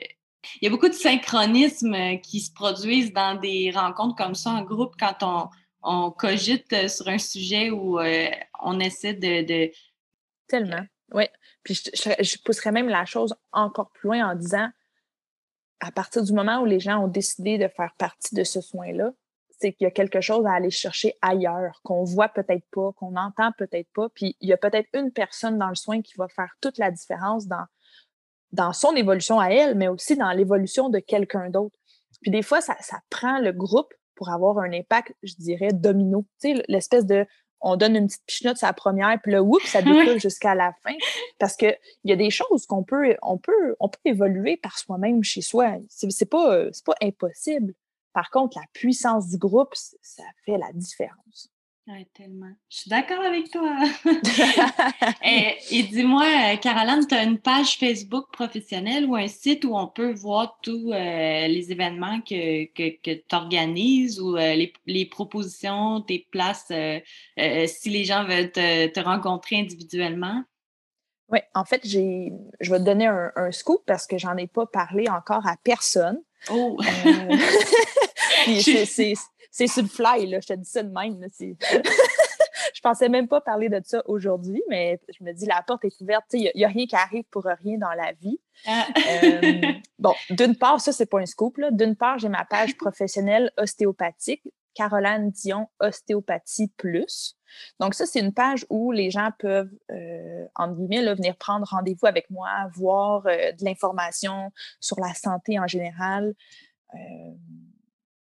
il 0.60 0.64
y 0.64 0.66
a 0.66 0.70
beaucoup 0.70 0.88
de 0.88 0.94
synchronismes 0.94 2.18
qui 2.20 2.40
se 2.40 2.52
produisent 2.52 3.12
dans 3.12 3.38
des 3.38 3.70
rencontres 3.70 4.16
comme 4.16 4.34
ça 4.34 4.50
en 4.50 4.62
groupe 4.62 4.94
quand 4.98 5.48
on, 5.82 6.10
cogite 6.12 6.72
euh, 6.74 6.88
sur 6.88 7.08
un 7.08 7.18
sujet 7.18 7.70
euh, 7.70 8.28
on 8.62 8.80
essaie 8.80 9.14
de, 9.14 9.70
Tellement, 10.46 10.84
oui. 11.12 11.24
Puis 11.62 11.74
je, 11.74 12.42
pousserais 12.42 12.72
même 12.72 12.88
la 12.88 13.04
chose 13.04 13.34
encore 13.52 13.90
plus 13.92 14.08
loin 14.08 14.30
en 14.30 14.34
disant, 14.34 14.68
à 15.80 15.92
partir 15.92 16.22
du 16.24 16.32
moment 16.32 16.60
où 16.60 16.64
les 16.64 16.80
gens 16.80 17.04
ont 17.04 17.08
décidé 17.08 17.58
de 17.58 17.68
faire 17.68 17.94
partie 17.98 18.34
de 18.34 18.44
ce 18.44 18.60
soin-là, 18.60 19.12
c'est 19.50 19.72
qu'il 19.72 19.84
y 19.84 19.88
a 19.88 19.90
quelque 19.90 20.20
chose 20.20 20.46
à 20.46 20.52
aller 20.52 20.70
chercher 20.70 21.14
ailleurs, 21.20 21.80
qu'on 21.84 22.02
voit 22.04 22.28
peut-être 22.28 22.64
pas, 22.72 22.92
qu'on 22.96 23.14
entend 23.16 23.52
peut-être 23.58 23.88
pas. 23.92 24.08
Puis 24.08 24.36
il 24.40 24.48
y 24.48 24.52
a 24.52 24.56
peut-être 24.56 24.88
une 24.94 25.12
personne 25.12 25.58
dans 25.58 25.68
le 25.68 25.74
soin 25.74 26.00
qui 26.02 26.14
va 26.16 26.28
faire 26.28 26.52
toute 26.60 26.78
la 26.78 26.90
différence 26.90 27.46
dans 27.46 27.66
dans 28.52 28.72
son 28.72 28.94
évolution 28.96 29.38
à 29.38 29.48
elle, 29.48 29.76
mais 29.76 29.88
aussi 29.88 30.16
dans 30.16 30.32
l'évolution 30.32 30.88
de 30.88 30.98
quelqu'un 30.98 31.50
d'autre. 31.50 31.76
Puis 32.22 32.30
des 32.30 32.42
fois, 32.42 32.60
ça, 32.60 32.76
prend 33.08 33.38
le 33.38 33.52
groupe 33.52 33.92
pour 34.14 34.30
avoir 34.30 34.58
un 34.58 34.72
impact, 34.72 35.14
je 35.22 35.34
dirais, 35.38 35.70
domino. 35.72 36.26
Tu 36.42 36.56
sais, 36.56 36.64
l'espèce 36.68 37.06
de 37.06 37.26
on 37.60 37.76
donne 37.76 37.96
une 37.96 38.06
petite 38.06 38.24
pichenote 38.26 38.62
à 38.62 38.68
la 38.68 38.72
première, 38.72 39.18
puis 39.22 39.32
là, 39.32 39.42
oups, 39.42 39.64
ça 39.66 39.82
découle 39.82 40.20
jusqu'à 40.20 40.54
la 40.54 40.72
fin. 40.82 40.94
Parce 41.38 41.56
qu'il 41.56 41.76
y 42.04 42.12
a 42.12 42.16
des 42.16 42.30
choses 42.30 42.66
qu'on 42.66 42.82
peut, 42.82 43.16
on 43.22 43.38
peut, 43.38 43.76
on 43.80 43.88
peut 43.88 43.98
évoluer 44.04 44.56
par 44.56 44.78
soi-même 44.78 45.22
chez 45.22 45.42
soi. 45.42 45.76
C'est 45.88 46.28
pas, 46.28 46.66
pas 46.84 46.94
impossible. 47.02 47.74
Par 48.12 48.30
contre, 48.30 48.58
la 48.58 48.64
puissance 48.72 49.28
du 49.28 49.36
groupe, 49.36 49.74
ça 49.74 50.24
fait 50.44 50.58
la 50.58 50.72
différence. 50.72 51.50
Oui, 51.92 52.06
tellement. 52.14 52.52
Je 52.68 52.76
suis 52.78 52.90
d'accord 52.90 53.20
avec 53.20 53.50
toi. 53.50 53.76
et, 55.24 55.82
dis-moi, 55.82 56.56
Caroline, 56.58 57.04
tu 57.04 57.14
as 57.16 57.24
une 57.24 57.38
page 57.38 57.78
Facebook 57.78 58.30
professionnelle 58.32 59.06
ou 59.06 59.16
un 59.16 59.26
site 59.26 59.64
où 59.64 59.76
on 59.76 59.88
peut 59.88 60.12
voir 60.12 60.58
tous 60.62 60.92
euh, 60.92 61.48
les 61.48 61.72
événements 61.72 62.20
que, 62.20 62.66
que, 62.66 63.14
tu 63.14 63.34
organises 63.34 64.20
ou 64.20 64.36
euh, 64.36 64.66
les, 64.86 65.06
propositions, 65.06 66.00
tes 66.02 66.28
places, 66.30 66.70
euh, 66.70 67.00
si 67.66 67.90
les 67.90 68.04
gens 68.04 68.24
veulent 68.24 68.52
te, 68.52 69.00
rencontrer 69.00 69.56
individuellement? 69.56 70.44
Oui, 71.28 71.40
en 71.54 71.64
fait, 71.64 71.80
j'ai, 71.82 72.32
je 72.60 72.70
vais 72.70 72.78
te 72.78 72.84
donner 72.84 73.06
un, 73.06 73.32
un 73.34 73.50
scoop 73.50 73.82
parce 73.84 74.06
que 74.06 74.16
j'en 74.16 74.36
ai 74.36 74.46
pas 74.46 74.66
parlé 74.66 75.08
encore 75.08 75.44
à 75.44 75.56
personne. 75.64 76.20
Oh! 76.50 76.78
c'est, 78.60 78.84
c'est 78.86 79.14
sur 79.50 79.82
le 79.82 79.88
fly, 79.88 80.26
là, 80.26 80.40
je 80.40 80.48
te 80.48 80.52
dis 80.54 80.68
ça 80.68 80.82
de 80.82 80.90
même. 80.90 81.20
je 82.74 82.80
pensais 82.80 83.08
même 83.08 83.28
pas 83.28 83.40
parler 83.40 83.68
de 83.68 83.80
ça 83.84 84.02
aujourd'hui, 84.06 84.62
mais 84.68 85.00
je 85.08 85.24
me 85.24 85.32
dis 85.32 85.46
la 85.46 85.62
porte 85.62 85.84
est 85.84 86.00
ouverte. 86.00 86.24
Il 86.32 86.50
n'y 86.54 86.64
a, 86.64 86.68
rien 86.68 86.86
qui 86.86 86.96
arrive 86.96 87.24
pour 87.30 87.44
rien 87.44 87.78
dans 87.78 87.92
la 87.92 88.12
vie. 88.12 88.40
Ah. 88.66 88.86
Euh, 89.22 89.60
bon, 89.98 90.14
d'une 90.30 90.56
part, 90.56 90.80
ça, 90.80 90.92
c'est 90.92 91.06
pas 91.06 91.20
un 91.20 91.26
scoop. 91.26 91.56
D'une 91.72 91.96
part, 91.96 92.18
j'ai 92.18 92.28
ma 92.28 92.44
page 92.44 92.76
professionnelle 92.76 93.52
ostéopathique, 93.56 94.42
Caroline 94.74 95.30
Dion 95.30 95.68
Ostéopathie 95.80 96.68
Plus. 96.76 97.36
Donc, 97.80 97.94
ça, 97.94 98.06
c'est 98.06 98.20
une 98.20 98.32
page 98.32 98.64
où 98.70 98.92
les 98.92 99.10
gens 99.10 99.30
peuvent, 99.38 99.72
euh, 99.90 100.46
entre 100.54 100.74
guillemets, 100.74 101.14
venir 101.14 101.36
prendre 101.36 101.66
rendez-vous 101.66 102.06
avec 102.06 102.30
moi, 102.30 102.48
voir 102.74 103.26
euh, 103.26 103.52
de 103.52 103.64
l'information 103.64 104.52
sur 104.78 105.00
la 105.00 105.14
santé 105.14 105.58
en 105.58 105.66
général. 105.66 106.34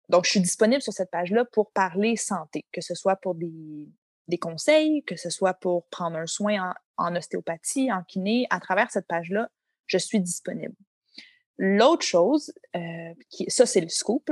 Donc, 0.09 0.25
je 0.25 0.31
suis 0.31 0.41
disponible 0.41 0.83
sur 0.83 0.93
cette 0.93 1.11
page-là 1.11 1.45
pour 1.45 1.71
parler 1.71 2.17
santé, 2.17 2.67
que 2.73 2.81
ce 2.81 2.95
soit 2.95 3.17
pour 3.17 3.35
des, 3.35 3.89
conseils, 4.41 5.03
que 5.05 5.17
ce 5.17 5.31
soit 5.31 5.55
pour 5.55 5.87
prendre 5.89 6.17
un 6.17 6.27
soin 6.27 6.75
en, 6.97 7.17
ostéopathie, 7.17 7.93
en 7.93 8.03
kiné. 8.03 8.47
À 8.51 8.61
travers 8.61 8.91
cette 8.91 9.07
page-là, 9.07 9.51
je 9.87 9.99
suis 9.99 10.21
disponible. 10.21 10.75
L'autre 11.59 12.05
chose, 12.05 12.53
euh, 12.75 13.15
qui, 13.29 13.45
ça 13.49 13.67
c'est 13.67 13.81
le 13.81 13.89
scoop, 13.89 14.31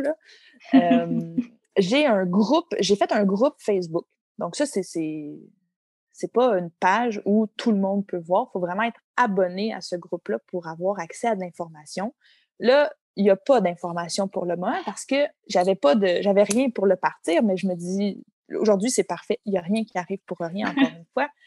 euh, 0.74 1.36
j'ai 1.76 2.06
un 2.06 2.24
groupe, 2.24 2.74
j'ai 2.80 2.96
fait 2.96 3.12
un 3.12 3.24
groupe 3.24 3.54
Facebook. 3.58 4.06
Donc 4.38 4.56
ça, 4.56 4.64
c'est, 4.64 4.82
c'est, 4.82 6.32
pas 6.32 6.58
une 6.58 6.70
page 6.80 7.20
où 7.26 7.46
tout 7.56 7.72
le 7.72 7.78
monde 7.78 8.06
peut 8.06 8.18
voir. 8.18 8.46
Il 8.48 8.52
faut 8.52 8.60
vraiment 8.60 8.84
être 8.84 9.00
abonné 9.16 9.74
à 9.74 9.80
ce 9.82 9.96
groupe-là 9.96 10.38
pour 10.46 10.66
avoir 10.66 10.98
accès 10.98 11.28
à 11.28 11.36
de 11.36 11.40
l'information. 11.40 12.14
Là, 12.58 12.92
il 13.16 13.24
n'y 13.24 13.30
a 13.30 13.36
pas 13.36 13.60
d'information 13.60 14.28
pour 14.28 14.46
le 14.46 14.56
moment 14.56 14.76
parce 14.84 15.04
que 15.04 15.26
j'avais 15.48 15.74
pas 15.74 15.94
de 15.94 16.18
j'avais 16.22 16.42
rien 16.42 16.70
pour 16.70 16.86
le 16.86 16.96
partir, 16.96 17.42
mais 17.42 17.56
je 17.56 17.66
me 17.66 17.74
dis 17.74 18.22
aujourd'hui 18.54 18.90
c'est 18.90 19.04
parfait, 19.04 19.40
il 19.44 19.52
n'y 19.52 19.58
a 19.58 19.62
rien 19.62 19.84
qui 19.84 19.98
arrive 19.98 20.20
pour 20.26 20.38
rien 20.38 20.70
encore 20.70 20.88
une 20.96 21.06
fois. 21.12 21.28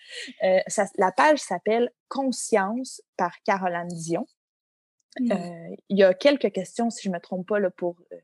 Euh, 0.44 0.60
la 0.98 1.14
page 1.14 1.40
s'appelle 1.40 1.90
Conscience 2.10 3.02
par 3.16 3.42
Caroline 3.44 3.88
Dion. 3.88 4.28
Mmh. 5.18 5.32
Euh, 5.32 5.76
il 5.88 5.98
y 5.98 6.04
a 6.04 6.14
quelques 6.14 6.52
questions, 6.52 6.90
si 6.90 7.04
je 7.04 7.10
ne 7.10 7.14
me 7.14 7.22
trompe 7.22 7.48
pas, 7.48 7.58
là, 7.58 7.70
pour 7.70 7.96
euh, 8.12 8.18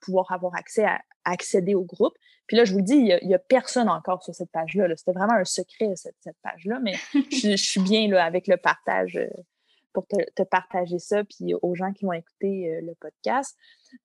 pouvoir 0.00 0.32
avoir 0.32 0.56
accès 0.56 0.84
à, 0.84 1.00
accéder 1.24 1.76
au 1.76 1.84
groupe. 1.84 2.14
Puis 2.48 2.56
là, 2.56 2.64
je 2.64 2.72
vous 2.72 2.78
le 2.78 2.84
dis, 2.84 2.96
il 2.96 3.28
n'y 3.28 3.34
a, 3.34 3.38
personne 3.38 3.88
encore 3.88 4.24
sur 4.24 4.34
cette 4.34 4.50
page-là. 4.50 4.88
C'était 4.96 5.12
vraiment 5.12 5.34
un 5.34 5.44
secret, 5.44 5.94
cette, 5.94 6.16
cette 6.18 6.36
page-là, 6.42 6.80
mais 6.80 6.94
je, 7.14 7.52
je, 7.52 7.56
suis 7.56 7.80
bien 7.80 8.08
là, 8.08 8.24
avec 8.24 8.48
le 8.48 8.56
partage 8.56 9.16
pour 9.94 10.06
te, 10.06 10.42
partager 10.42 10.98
ça, 10.98 11.24
puis 11.24 11.54
aux 11.54 11.74
gens 11.74 11.92
qui 11.92 12.04
vont 12.04 12.12
écouter 12.12 12.74
euh, 12.74 12.80
le 12.82 12.94
podcast. 12.96 13.56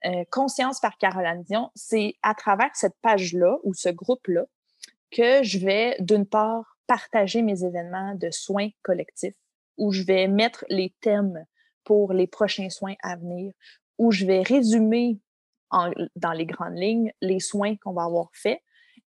Euh, 0.06 0.24
Conscience 0.32 0.80
par 0.80 0.98
Caroline 0.98 1.44
Dion, 1.44 1.72
c'est 1.76 2.14
à 2.22 2.34
travers 2.36 2.70
cette 2.76 2.96
page-là 3.02 3.58
ou 3.64 3.74
ce 3.74 3.90
groupe-là 3.90 4.46
que 5.12 5.44
je 5.44 5.58
vais, 5.58 5.98
d'une 6.00 6.28
part, 6.28 6.78
partager 6.88 7.42
mes 7.42 7.66
événements 7.66 8.16
de 8.16 8.30
soins 8.30 8.70
collectifs, 8.84 9.36
où 9.78 9.92
je 9.92 10.04
vais 10.04 10.28
mettre 10.28 10.64
les 10.70 10.94
thèmes 11.02 11.46
pour 11.84 12.14
les 12.14 12.28
prochains 12.28 12.70
soins 12.70 12.96
à 13.02 13.16
venir, 13.16 13.52
où 13.98 14.12
je 14.12 14.26
vais 14.26 14.44
résumer 14.44 15.20
dans 15.72 16.32
les 16.32 16.46
grandes 16.46 16.78
lignes 16.78 17.12
les 17.22 17.40
soins 17.40 17.76
qu'on 17.78 17.94
va 17.94 18.04
avoir 18.04 18.30
faits, 18.34 18.62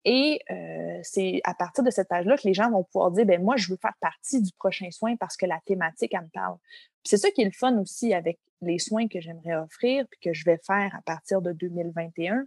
et 0.10 0.40
euh, 0.50 1.00
c'est 1.04 1.42
à 1.44 1.54
partir 1.54 1.84
de 1.84 1.92
cette 1.92 2.08
page-là 2.08 2.38
que 2.38 2.48
les 2.48 2.54
gens 2.54 2.72
vont 2.72 2.86
pouvoir 2.86 3.12
dire, 3.12 3.26
ben 3.26 3.44
moi, 3.44 3.58
je 3.58 3.70
veux 3.70 3.76
faire 3.76 3.96
partie 4.00 4.42
du 4.42 4.54
prochain 4.54 4.90
soin 4.90 5.18
parce 5.18 5.36
que 5.36 5.46
la 5.46 5.60
thématique, 5.66 6.14
elle 6.14 6.22
me 6.22 6.30
parle. 6.30 6.56
C'est 7.04 7.18
ça 7.18 7.30
qui 7.30 7.42
est 7.42 7.46
le 7.46 7.52
fun 7.52 7.78
aussi 7.78 8.14
avec 8.14 8.40
les 8.62 8.80
soins 8.80 9.10
que 9.10 9.20
j'aimerais 9.20 9.56
offrir 9.56 10.06
puis 10.10 10.20
que 10.22 10.34
je 10.34 10.46
vais 10.46 10.62
faire 10.66 10.96
à 10.98 11.02
partir 11.02 11.42
de 11.42 11.52
2021. 11.52 12.46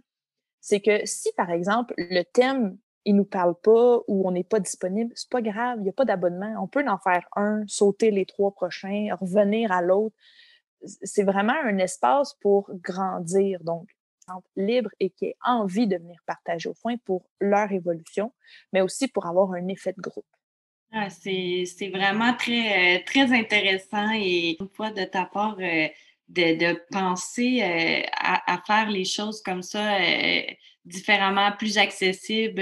C'est 0.59 0.79
que 0.79 1.05
si, 1.05 1.29
par 1.37 1.51
exemple, 1.51 1.93
le 1.97 2.23
thème, 2.23 2.79
il 3.05 3.15
nous 3.15 3.25
parle 3.25 3.53
pas 3.61 3.99
ou 4.07 4.27
on 4.27 4.31
n'est 4.31 4.43
pas 4.43 4.59
disponible, 4.59 5.13
c'est 5.15 5.29
pas 5.29 5.43
grave, 5.43 5.77
il 5.77 5.83
n'y 5.83 5.89
a 5.89 5.93
pas 5.93 6.05
d'abonnement. 6.05 6.55
On 6.59 6.67
peut 6.67 6.83
en 6.87 6.97
faire 6.97 7.27
un, 7.35 7.63
sauter 7.67 8.09
les 8.09 8.25
trois 8.25 8.49
prochains, 8.55 9.15
revenir 9.21 9.71
à 9.71 9.83
l'autre. 9.83 10.15
C'est 10.83 11.23
vraiment 11.23 11.53
un 11.63 11.77
espace 11.77 12.33
pour 12.41 12.71
grandir. 12.73 13.63
Donc, 13.63 13.87
libre 14.55 14.89
et 14.99 15.09
qui 15.09 15.25
aient 15.25 15.37
envie 15.45 15.87
de 15.87 15.97
venir 15.97 16.19
partager 16.25 16.69
au 16.69 16.73
foin 16.73 16.95
pour 17.05 17.25
leur 17.39 17.71
évolution, 17.71 18.33
mais 18.73 18.81
aussi 18.81 19.07
pour 19.07 19.25
avoir 19.25 19.51
un 19.53 19.67
effet 19.67 19.93
de 19.93 20.01
groupe. 20.01 20.25
Ah, 20.93 21.09
c'est 21.09 21.89
vraiment 21.93 22.33
très, 22.35 22.97
euh, 22.97 23.03
très 23.05 23.31
intéressant 23.31 24.11
et 24.13 24.57
une 24.59 24.67
fois 24.67 24.91
de 24.91 25.05
ta 25.05 25.25
part, 25.25 25.55
euh, 25.59 25.87
de, 26.27 26.73
penser 26.91 27.61
à, 28.13 28.61
faire 28.65 28.89
les 28.89 29.05
choses 29.05 29.41
comme 29.41 29.61
ça 29.61 29.97
différemment, 30.85 31.51
plus 31.57 31.77
accessible, 31.77 32.61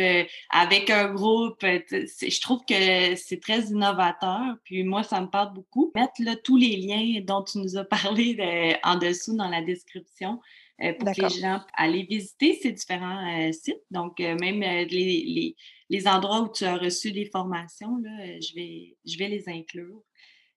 avec 0.50 0.90
un 0.90 1.14
groupe. 1.14 1.62
Je 1.62 2.42
trouve 2.42 2.62
que 2.68 3.16
c'est 3.16 3.40
très 3.40 3.62
innovateur. 3.68 4.56
Puis 4.64 4.84
moi, 4.84 5.04
ça 5.04 5.22
me 5.22 5.28
parle 5.28 5.54
beaucoup. 5.54 5.92
Mettre 5.96 6.14
là, 6.20 6.36
tous 6.36 6.58
les 6.58 6.78
liens 6.78 7.22
dont 7.22 7.44
tu 7.44 7.60
nous 7.60 7.78
as 7.78 7.84
parlé 7.86 8.76
en 8.84 8.96
dessous 8.96 9.36
dans 9.36 9.50
la 9.50 9.62
description. 9.62 10.40
Euh, 10.82 10.94
pour 10.94 11.12
que 11.12 11.22
les 11.22 11.42
gens 11.42 11.62
aillent 11.76 12.06
visiter 12.06 12.58
ces 12.62 12.72
différents 12.72 13.28
euh, 13.28 13.52
sites. 13.52 13.84
Donc, 13.92 14.20
euh, 14.22 14.36
même 14.40 14.62
les, 14.62 15.56
les, 15.90 16.08
endroits 16.08 16.42
où 16.42 16.52
tu 16.52 16.64
as 16.64 16.78
reçu 16.78 17.12
des 17.12 17.26
formations, 17.26 17.98
là, 17.98 18.40
je, 18.40 18.56
vais, 18.56 18.98
je 19.06 19.18
vais 19.18 19.28
les 19.28 19.50
inclure. 19.50 20.02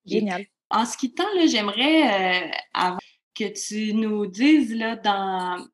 Génial. 0.04 0.46
en 0.70 0.84
ce 0.84 0.96
qui 0.96 1.12
tend, 1.14 1.24
j'aimerais 1.46 2.52
que 3.34 3.44
tu 3.44 3.94
nous 3.94 4.26
dises 4.26 4.74
là, 4.74 4.96
dans, 4.96 5.64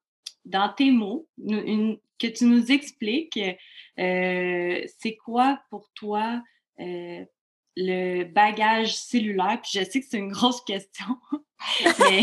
dans 0.44 0.72
tes 0.72 0.90
mots, 0.90 1.28
que 1.38 2.26
tu 2.26 2.44
nous 2.44 2.70
expliques 2.70 3.40
c'est 3.96 5.16
quoi 5.24 5.60
pour 5.70 5.90
toi 5.94 6.42
le 6.76 8.24
bagage 8.24 8.96
cellulaire? 8.96 9.60
Puis 9.62 9.80
je 9.80 9.84
sais 9.84 10.00
que 10.00 10.06
c'est 10.08 10.18
une 10.18 10.32
grosse 10.32 10.62
question, 10.62 11.16
mais 12.00 12.22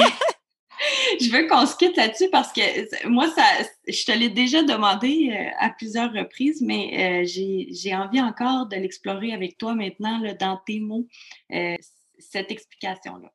je 1.19 1.31
veux 1.31 1.47
qu'on 1.47 1.65
se 1.65 1.75
quitte 1.75 1.97
là-dessus 1.97 2.29
parce 2.31 2.51
que 2.51 3.07
moi, 3.07 3.29
ça, 3.31 3.43
je 3.87 4.05
te 4.05 4.11
l'ai 4.11 4.29
déjà 4.29 4.63
demandé 4.63 5.31
euh, 5.31 5.49
à 5.59 5.69
plusieurs 5.69 6.11
reprises, 6.11 6.61
mais 6.61 7.23
euh, 7.23 7.25
j'ai 7.25 7.95
envie 7.95 8.21
encore 8.21 8.67
de 8.67 8.75
l'explorer 8.75 9.33
avec 9.33 9.57
toi 9.57 9.75
maintenant, 9.75 10.21
dans 10.39 10.59
tes 10.65 10.79
mots, 10.79 11.07
euh, 11.51 11.75
cette 12.19 12.51
explication-là. 12.51 13.31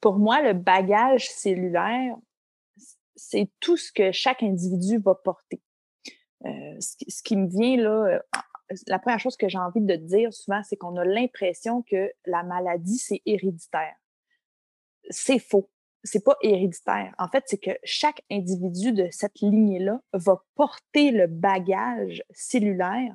Pour 0.00 0.18
moi, 0.18 0.42
le 0.42 0.52
bagage 0.52 1.28
cellulaire, 1.28 2.16
c'est 3.16 3.50
tout 3.60 3.76
ce 3.76 3.90
que 3.92 4.12
chaque 4.12 4.42
individu 4.42 4.98
va 4.98 5.14
porter. 5.14 5.60
ce, 6.44 7.22
qui 7.22 7.36
me 7.36 7.48
vient 7.48 7.76
là, 7.76 8.20
la 8.86 9.00
première 9.00 9.18
chose 9.18 9.36
que 9.36 9.48
j'ai 9.48 9.58
envie 9.58 9.80
de 9.80 9.96
dire 9.96 10.32
souvent, 10.32 10.62
c'est 10.62 10.76
qu'on 10.76 10.96
a 10.96 11.04
l'impression 11.04 11.82
que 11.82 12.12
la 12.26 12.44
maladie, 12.44 12.98
c'est 12.98 13.20
héréditaire. 13.26 13.96
C'est 15.10 15.40
faux 15.40 15.68
c'est 16.08 16.24
pas 16.24 16.36
héréditaire. 16.42 17.14
En 17.18 17.28
fait, 17.28 17.44
c'est 17.46 17.58
que 17.58 17.70
chaque 17.84 18.22
individu 18.30 18.92
de 18.92 19.08
cette 19.10 19.40
lignée-là 19.40 20.00
va 20.12 20.42
porter 20.54 21.10
le 21.10 21.26
bagage 21.26 22.22
cellulaire 22.30 23.14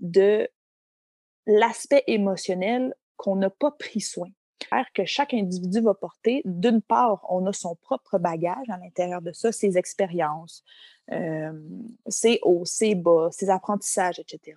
de 0.00 0.48
l'aspect 1.46 2.04
émotionnel 2.06 2.94
qu'on 3.16 3.36
n'a 3.36 3.50
pas 3.50 3.70
pris 3.72 4.00
soin. 4.00 4.28
Que 4.92 5.04
chaque 5.06 5.32
individu 5.32 5.80
va 5.80 5.94
porter, 5.94 6.42
d'une 6.44 6.82
part, 6.82 7.24
on 7.30 7.46
a 7.46 7.52
son 7.52 7.76
propre 7.76 8.18
bagage 8.18 8.68
à 8.68 8.76
l'intérieur 8.76 9.22
de 9.22 9.32
ça, 9.32 9.50
ses 9.50 9.78
expériences, 9.78 10.62
euh, 11.12 11.52
ses 12.08 12.38
hauts, 12.42 12.64
ses 12.66 12.94
bas, 12.94 13.28
ses 13.30 13.48
apprentissages, 13.48 14.18
etc. 14.18 14.56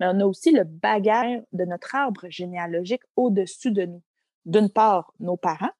Mais 0.00 0.06
on 0.08 0.20
a 0.20 0.24
aussi 0.24 0.50
le 0.50 0.64
bagage 0.64 1.42
de 1.52 1.64
notre 1.64 1.94
arbre 1.94 2.28
généalogique 2.28 3.02
au-dessus 3.14 3.70
de 3.70 3.84
nous. 3.84 4.02
D'une 4.46 4.68
part, 4.68 5.12
nos 5.20 5.36
parents, 5.36 5.70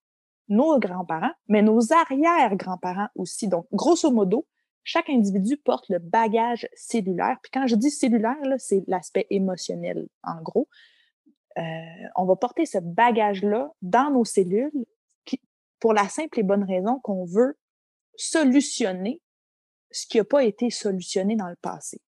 nos 0.49 0.79
grands-parents, 0.79 1.33
mais 1.49 1.63
nos 1.63 1.93
arrière-grands-parents 1.93 3.09
aussi. 3.15 3.49
Donc, 3.49 3.67
grosso 3.73 4.11
modo, 4.11 4.47
chaque 4.85 5.11
individu 5.11 5.57
porte 5.57 5.89
le 5.89 5.99
bagage 5.99 6.69
cellulaire. 6.75 7.39
Puis 7.43 7.51
quand 7.53 7.67
je 7.67 7.77
dis 7.77 7.91
cellulaire, 7.91 8.37
c'est 8.59 8.83
l'aspect 8.87 9.27
émotionnel, 9.31 10.09
en 10.23 10.43
gros. 10.43 10.69
Euh, 11.59 11.63
on 12.17 12.25
va 12.25 12.37
porter 12.37 12.67
ce 12.67 12.79
bagage-là 12.79 13.71
dans 13.83 14.11
nos 14.11 14.25
cellules 14.25 14.73
pour 15.81 15.93
la 15.93 16.09
simple 16.09 16.39
et 16.39 16.43
bonne 16.43 16.65
raison 16.65 17.01
qu'on 17.01 17.25
veut 17.25 17.59
solutionner 18.17 19.21
ce 19.91 20.07
qui 20.07 20.19
n'a 20.19 20.25
pas 20.25 20.45
été 20.45 20.71
solutionné 20.71 21.37
dans 21.37 21.49
le 21.49 21.57
passé. 21.57 22.01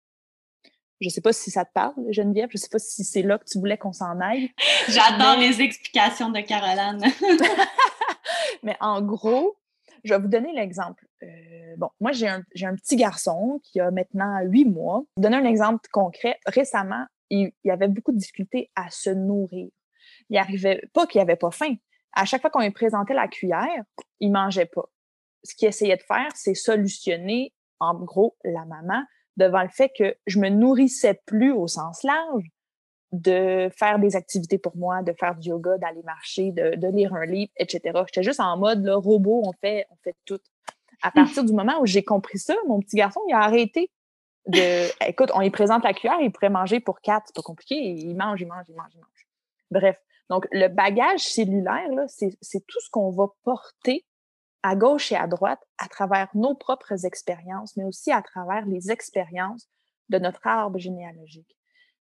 Je 1.01 1.09
ne 1.09 1.11
sais 1.11 1.21
pas 1.21 1.33
si 1.33 1.51
ça 1.51 1.65
te 1.65 1.73
parle, 1.73 1.95
Geneviève. 2.11 2.49
Je 2.51 2.57
ne 2.57 2.61
sais 2.61 2.69
pas 2.71 2.79
si 2.79 3.05
c'est 3.05 3.23
là 3.23 3.37
que 3.39 3.45
tu 3.45 3.59
voulais 3.59 3.77
qu'on 3.77 3.93
s'en 3.93 4.21
aille. 4.21 4.53
J'adore 4.89 5.37
les 5.39 5.61
explications 5.61 6.31
de 6.31 6.41
Caroline. 6.41 7.01
Mais 8.65 8.77
en 8.81 9.03
gros, 9.03 9.57
je 10.03 10.15
vais 10.15 10.21
vous 10.21 10.29
donner 10.29 10.53
l'exemple. 10.53 11.07
Euh, 11.23 11.77
bon, 11.77 11.91
moi, 12.01 12.13
j'ai 12.13 12.27
un, 12.27 12.43
petit 12.43 12.97
garçon 12.97 13.61
qui 13.63 13.79
a 13.79 13.91
maintenant 13.91 14.41
huit 14.43 14.65
mois. 14.65 15.05
Je 15.17 15.23
vais 15.23 15.29
donner 15.29 15.37
un 15.37 15.49
exemple 15.49 15.89
concret. 15.93 16.41
Récemment, 16.47 17.07
il, 17.31 17.53
avait 17.69 17.89
beaucoup 17.89 18.13
de 18.13 18.19
difficultés 18.19 18.71
à 18.75 18.91
se 18.91 19.11
nourrir. 19.11 19.69
Il 20.31 20.39
arrivait 20.39 20.83
pas 20.93 21.07
qu'il 21.07 21.21
avait 21.21 21.37
pas 21.37 21.51
faim. 21.51 21.75
À 22.15 22.25
chaque 22.25 22.41
fois 22.41 22.51
qu'on 22.51 22.61
lui 22.61 22.71
présentait 22.71 23.15
la 23.15 23.29
cuillère, 23.29 23.85
il 24.21 24.33
mangeait 24.33 24.67
pas. 24.67 24.89
Ce 25.43 25.55
qu'il 25.55 25.69
essayait 25.69 25.97
de 25.97 26.03
faire, 26.03 26.31
c'est 26.35 26.55
solutionner, 26.55 27.53
en 27.81 27.95
gros, 27.95 28.37
la 28.45 28.65
maman 28.65 29.03
devant 29.37 29.63
le 29.63 29.69
fait 29.69 29.91
que 29.99 30.17
je 30.27 30.39
me 30.39 30.49
nourrissais 30.49 31.21
plus 31.27 31.53
au 31.53 31.67
sens 31.67 32.03
large, 32.03 32.45
de 33.15 33.71
faire 33.77 34.01
des 34.01 34.17
activités 34.17 34.59
pour 34.59 34.77
moi, 34.77 35.03
de 35.03 35.13
faire 35.13 35.37
du 35.37 35.51
yoga, 35.51 35.79
d'aller 35.79 36.03
marcher, 36.03 36.51
de, 36.51 36.89
lire 36.89 37.15
un 37.15 37.25
livre, 37.25 37.53
etc. 37.57 38.01
J'étais 38.07 38.25
juste 38.25 38.41
en 38.41 38.57
mode 38.57 38.85
là, 38.85 38.97
robot, 38.97 39.43
on 39.45 39.53
fait, 39.53 39.87
on 39.91 39.97
fait 40.03 40.17
tout. 40.25 40.41
À 41.01 41.13
partir 41.13 41.45
du 41.45 41.53
moment 41.53 41.81
où 41.81 41.87
j'ai 41.87 42.03
compris 42.03 42.39
ça, 42.39 42.57
mon 42.67 42.81
petit 42.81 42.97
garçon, 42.97 43.21
il 43.29 43.35
a 43.35 43.41
arrêté 43.41 43.91
de. 44.49 44.89
Écoute, 45.09 45.31
on 45.33 45.41
lui 45.41 45.51
présente 45.51 45.85
la 45.85 45.95
cuillère, 45.95 46.21
il 46.21 46.33
pourrait 46.33 46.51
manger 46.51 46.81
pour 46.81 47.01
quatre, 47.01 47.27
c'est 47.27 47.37
pas 47.37 47.43
compliqué, 47.43 47.77
il 47.77 48.17
mange, 48.17 48.41
il 48.41 48.49
mange, 48.49 48.65
il 48.69 48.75
mange, 48.75 48.91
il 48.95 49.01
mange. 49.01 49.27
Bref. 49.71 49.97
Donc, 50.29 50.49
le 50.51 50.67
bagage 50.69 51.21
cellulaire, 51.21 51.89
c'est 52.09 52.67
tout 52.67 52.81
ce 52.81 52.91
qu'on 52.91 53.11
va 53.11 53.27
porter 53.45 54.05
à 54.65 54.75
gauche 54.75 55.13
et 55.13 55.17
à 55.17 55.29
droite 55.29 55.61
à 55.79 55.87
travers 55.87 56.29
nos 56.35 56.55
propres 56.55 57.05
expériences, 57.05 57.77
mais 57.77 57.85
aussi 57.85 58.11
à 58.11 58.23
travers 58.23 58.67
les 58.67 58.91
expériences 58.91 59.69
de 60.09 60.19
notre 60.19 60.45
arbre 60.47 60.79
généalogique. 60.79 61.55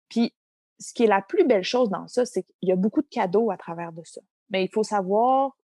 Puis, 0.09 0.35
ce 0.79 0.93
qui 0.93 1.05
est 1.05 1.09
la 1.09 1.23
plus 1.23 1.45
belle 1.45 1.65
chose 1.65 1.91
dans 1.91 2.07
ça, 2.09 2.25
c'est 2.25 2.43
qu'il 2.43 2.69
y 2.69 2.73
a 2.73 2.77
beaucoup 2.77 3.03
de 3.03 3.09
cadeaux 3.09 3.51
à 3.51 3.57
travers 3.57 3.93
de 3.93 4.03
ça. 4.05 4.21
Mais 4.51 4.65
il 4.65 4.71
faut 4.71 4.83
savoir 4.83 5.57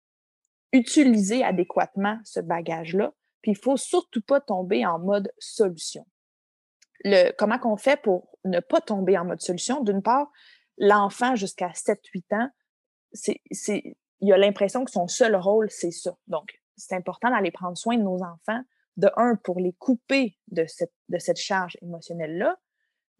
utiliser 0.72 1.44
adéquatement 1.44 2.18
ce 2.24 2.40
bagage-là. 2.40 3.12
Puis 3.42 3.52
il 3.52 3.58
faut 3.58 3.76
surtout 3.76 4.22
pas 4.22 4.40
tomber 4.40 4.86
en 4.86 4.98
mode 4.98 5.32
solution. 5.38 6.06
Comment 7.36 7.58
qu'on 7.58 7.76
fait 7.76 8.00
pour 8.00 8.38
ne 8.44 8.60
pas 8.60 8.80
tomber 8.80 9.18
en 9.18 9.24
mode 9.24 9.40
solution? 9.40 9.82
D'une 9.82 10.02
part, 10.02 10.30
l'enfant 10.78 11.34
jusqu'à 11.34 11.68
7-8 11.68 12.36
ans, 12.36 12.48
c'est, 13.12 13.40
il 14.20 14.32
a 14.32 14.38
l'impression 14.38 14.84
que 14.84 14.90
son 14.90 15.08
seul 15.08 15.34
rôle, 15.34 15.68
c'est 15.70 15.90
ça. 15.90 16.16
Donc, 16.28 16.60
c'est 16.76 16.94
important 16.94 17.30
d'aller 17.30 17.50
prendre 17.50 17.76
soin 17.76 17.96
de 17.96 18.02
nos 18.02 18.22
enfants, 18.22 18.62
de 18.96 19.10
un, 19.16 19.36
pour 19.36 19.58
les 19.58 19.72
couper 19.74 20.38
de 20.48 20.64
cette 20.66 21.36
charge 21.36 21.76
émotionnelle-là, 21.82 22.56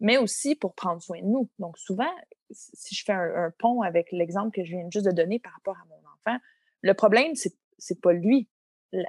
mais 0.03 0.17
aussi 0.17 0.53
pour 0.53 0.75
prendre 0.75 1.01
soin 1.01 1.21
de 1.21 1.25
nous. 1.25 1.49
Donc, 1.57 1.77
souvent, 1.79 2.13
si 2.51 2.93
je 2.93 3.03
fais 3.05 3.13
un, 3.13 3.51
pont 3.57 3.81
avec 3.81 4.11
l'exemple 4.11 4.51
que 4.53 4.63
je 4.63 4.75
viens 4.75 4.87
juste 4.91 5.05
de 5.05 5.11
donner 5.11 5.39
par 5.39 5.53
rapport 5.53 5.77
à 5.77 5.85
mon 5.87 5.95
enfant, 5.95 6.37
le 6.81 6.93
problème, 6.93 7.33
c'est, 7.35 7.55
c'est 7.79 7.99
pas 7.99 8.13
lui. 8.13 8.47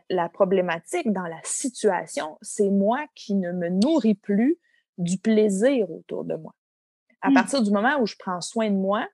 La, 0.08 0.30
problématique 0.30 1.12
dans 1.12 1.26
la 1.26 1.40
situation, 1.42 2.38
c'est 2.40 2.70
moi 2.70 3.04
qui 3.14 3.34
ne 3.34 3.52
me 3.52 3.68
nourris 3.68 4.14
plus 4.14 4.56
du 4.96 5.18
plaisir 5.18 5.90
autour 5.90 6.24
de 6.24 6.36
moi. 6.36 6.54
À 7.20 7.28
mmh. 7.28 7.34
partir 7.34 7.62
du 7.62 7.70
moment 7.70 8.00
où 8.00 8.06
je 8.06 8.14
prends 8.18 8.40
soin 8.40 8.70
de 8.70 8.76
moi, 8.76 9.06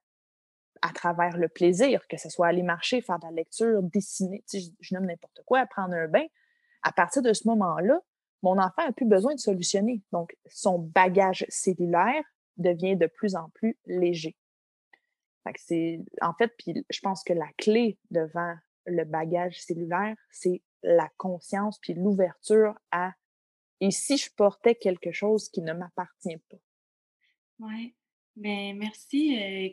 à 0.83 0.93
travers 0.93 1.37
le 1.39 1.49
plaisir, 1.49 2.07
que 2.09 2.19
ce 2.19 2.29
soit 2.29 2.47
aller 2.47 2.63
marcher, 2.63 3.01
faire 3.01 3.19
de 3.19 3.25
la 3.25 3.33
lecture, 3.33 3.83
dessiner, 3.83 4.45
je, 4.53 4.61
je 4.79 4.95
nomme 4.95 5.07
n'importe 5.07 5.41
quoi, 5.45 5.67
prendre 5.67 5.95
un 5.95 6.07
bain, 6.07 6.27
à 6.83 6.93
partir 6.93 7.23
de 7.23 7.33
ce 7.33 7.49
moment-là, 7.49 8.01
mon 8.43 8.59
enfant 8.59 8.85
n'a 8.85 8.93
plus 8.93 9.07
besoin 9.07 9.35
de 9.35 9.41
solutionner. 9.41 10.03
Donc, 10.13 10.37
son 10.47 10.79
bagage 10.79 11.45
cellulaire 11.49 12.25
devient 12.57 12.97
de 12.97 13.07
plus 13.07 13.37
en 13.37 13.51
plus 13.51 13.79
léger. 13.87 14.37
en 16.23 16.35
fait, 16.35 16.53
puis 16.59 16.85
je 16.89 17.01
pense 17.01 17.23
que 17.25 17.33
la 17.33 17.49
clé 17.59 17.99
devant 18.11 18.55
le 18.87 19.05
bagage 19.05 19.61
cellulaire, 19.61 20.17
c'est 20.31 20.63
la 20.83 21.09
conscience 21.17 21.79
puis 21.79 21.95
l'ouverture 21.95 22.75
à 22.91 23.13
et 23.81 23.91
si 23.91 24.19
je 24.19 24.31
portais 24.35 24.75
quelque 24.75 25.11
chose 25.11 25.49
qui 25.49 25.63
ne 25.63 25.73
m'appartient 25.73 26.37
pas? 26.51 26.59
Oui. 27.61 27.95
Bien, 28.41 28.73
merci, 28.75 29.37
euh, 29.39 29.69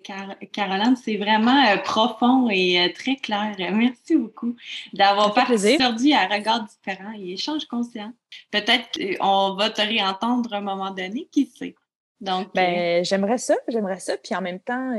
Caroline. 0.52 0.98
C'est 0.98 1.16
vraiment 1.16 1.66
euh, 1.68 1.78
profond 1.78 2.50
et 2.50 2.82
euh, 2.82 2.94
très 2.94 3.16
clair. 3.16 3.56
Merci 3.58 4.18
beaucoup 4.18 4.58
d'avoir 4.92 5.34
participé 5.34 5.82
à 6.14 6.28
Regards 6.28 6.66
différents 6.66 7.14
et 7.18 7.32
échanges 7.32 7.66
conscients. 7.66 8.12
Peut-être 8.52 8.90
qu'on 8.92 9.56
va 9.56 9.70
te 9.70 9.80
réentendre 9.80 10.54
à 10.54 10.58
un 10.58 10.62
moment 10.62 10.92
donné, 10.92 11.30
qui 11.32 11.46
sait? 11.46 11.76
Donc, 12.20 12.54
ben, 12.54 13.06
j'aimerais 13.06 13.38
ça, 13.38 13.56
j'aimerais 13.70 14.02
ça. 14.02 14.18
Puis 14.18 14.36
en 14.36 14.42
même 14.42 14.60
temps, 14.60 14.94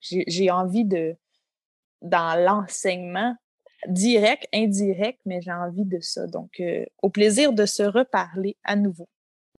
j'ai 0.00 0.50
envie 0.50 0.86
de, 0.86 1.14
dans 2.00 2.42
l'enseignement, 2.42 3.36
direct, 3.86 4.48
indirect, 4.54 5.20
mais 5.26 5.42
j'ai 5.42 5.52
envie 5.52 5.84
de 5.84 6.00
ça. 6.00 6.26
Donc, 6.26 6.62
au 7.02 7.10
plaisir 7.10 7.52
de 7.52 7.66
se 7.66 7.82
reparler 7.82 8.56
à 8.64 8.76
nouveau. 8.76 9.08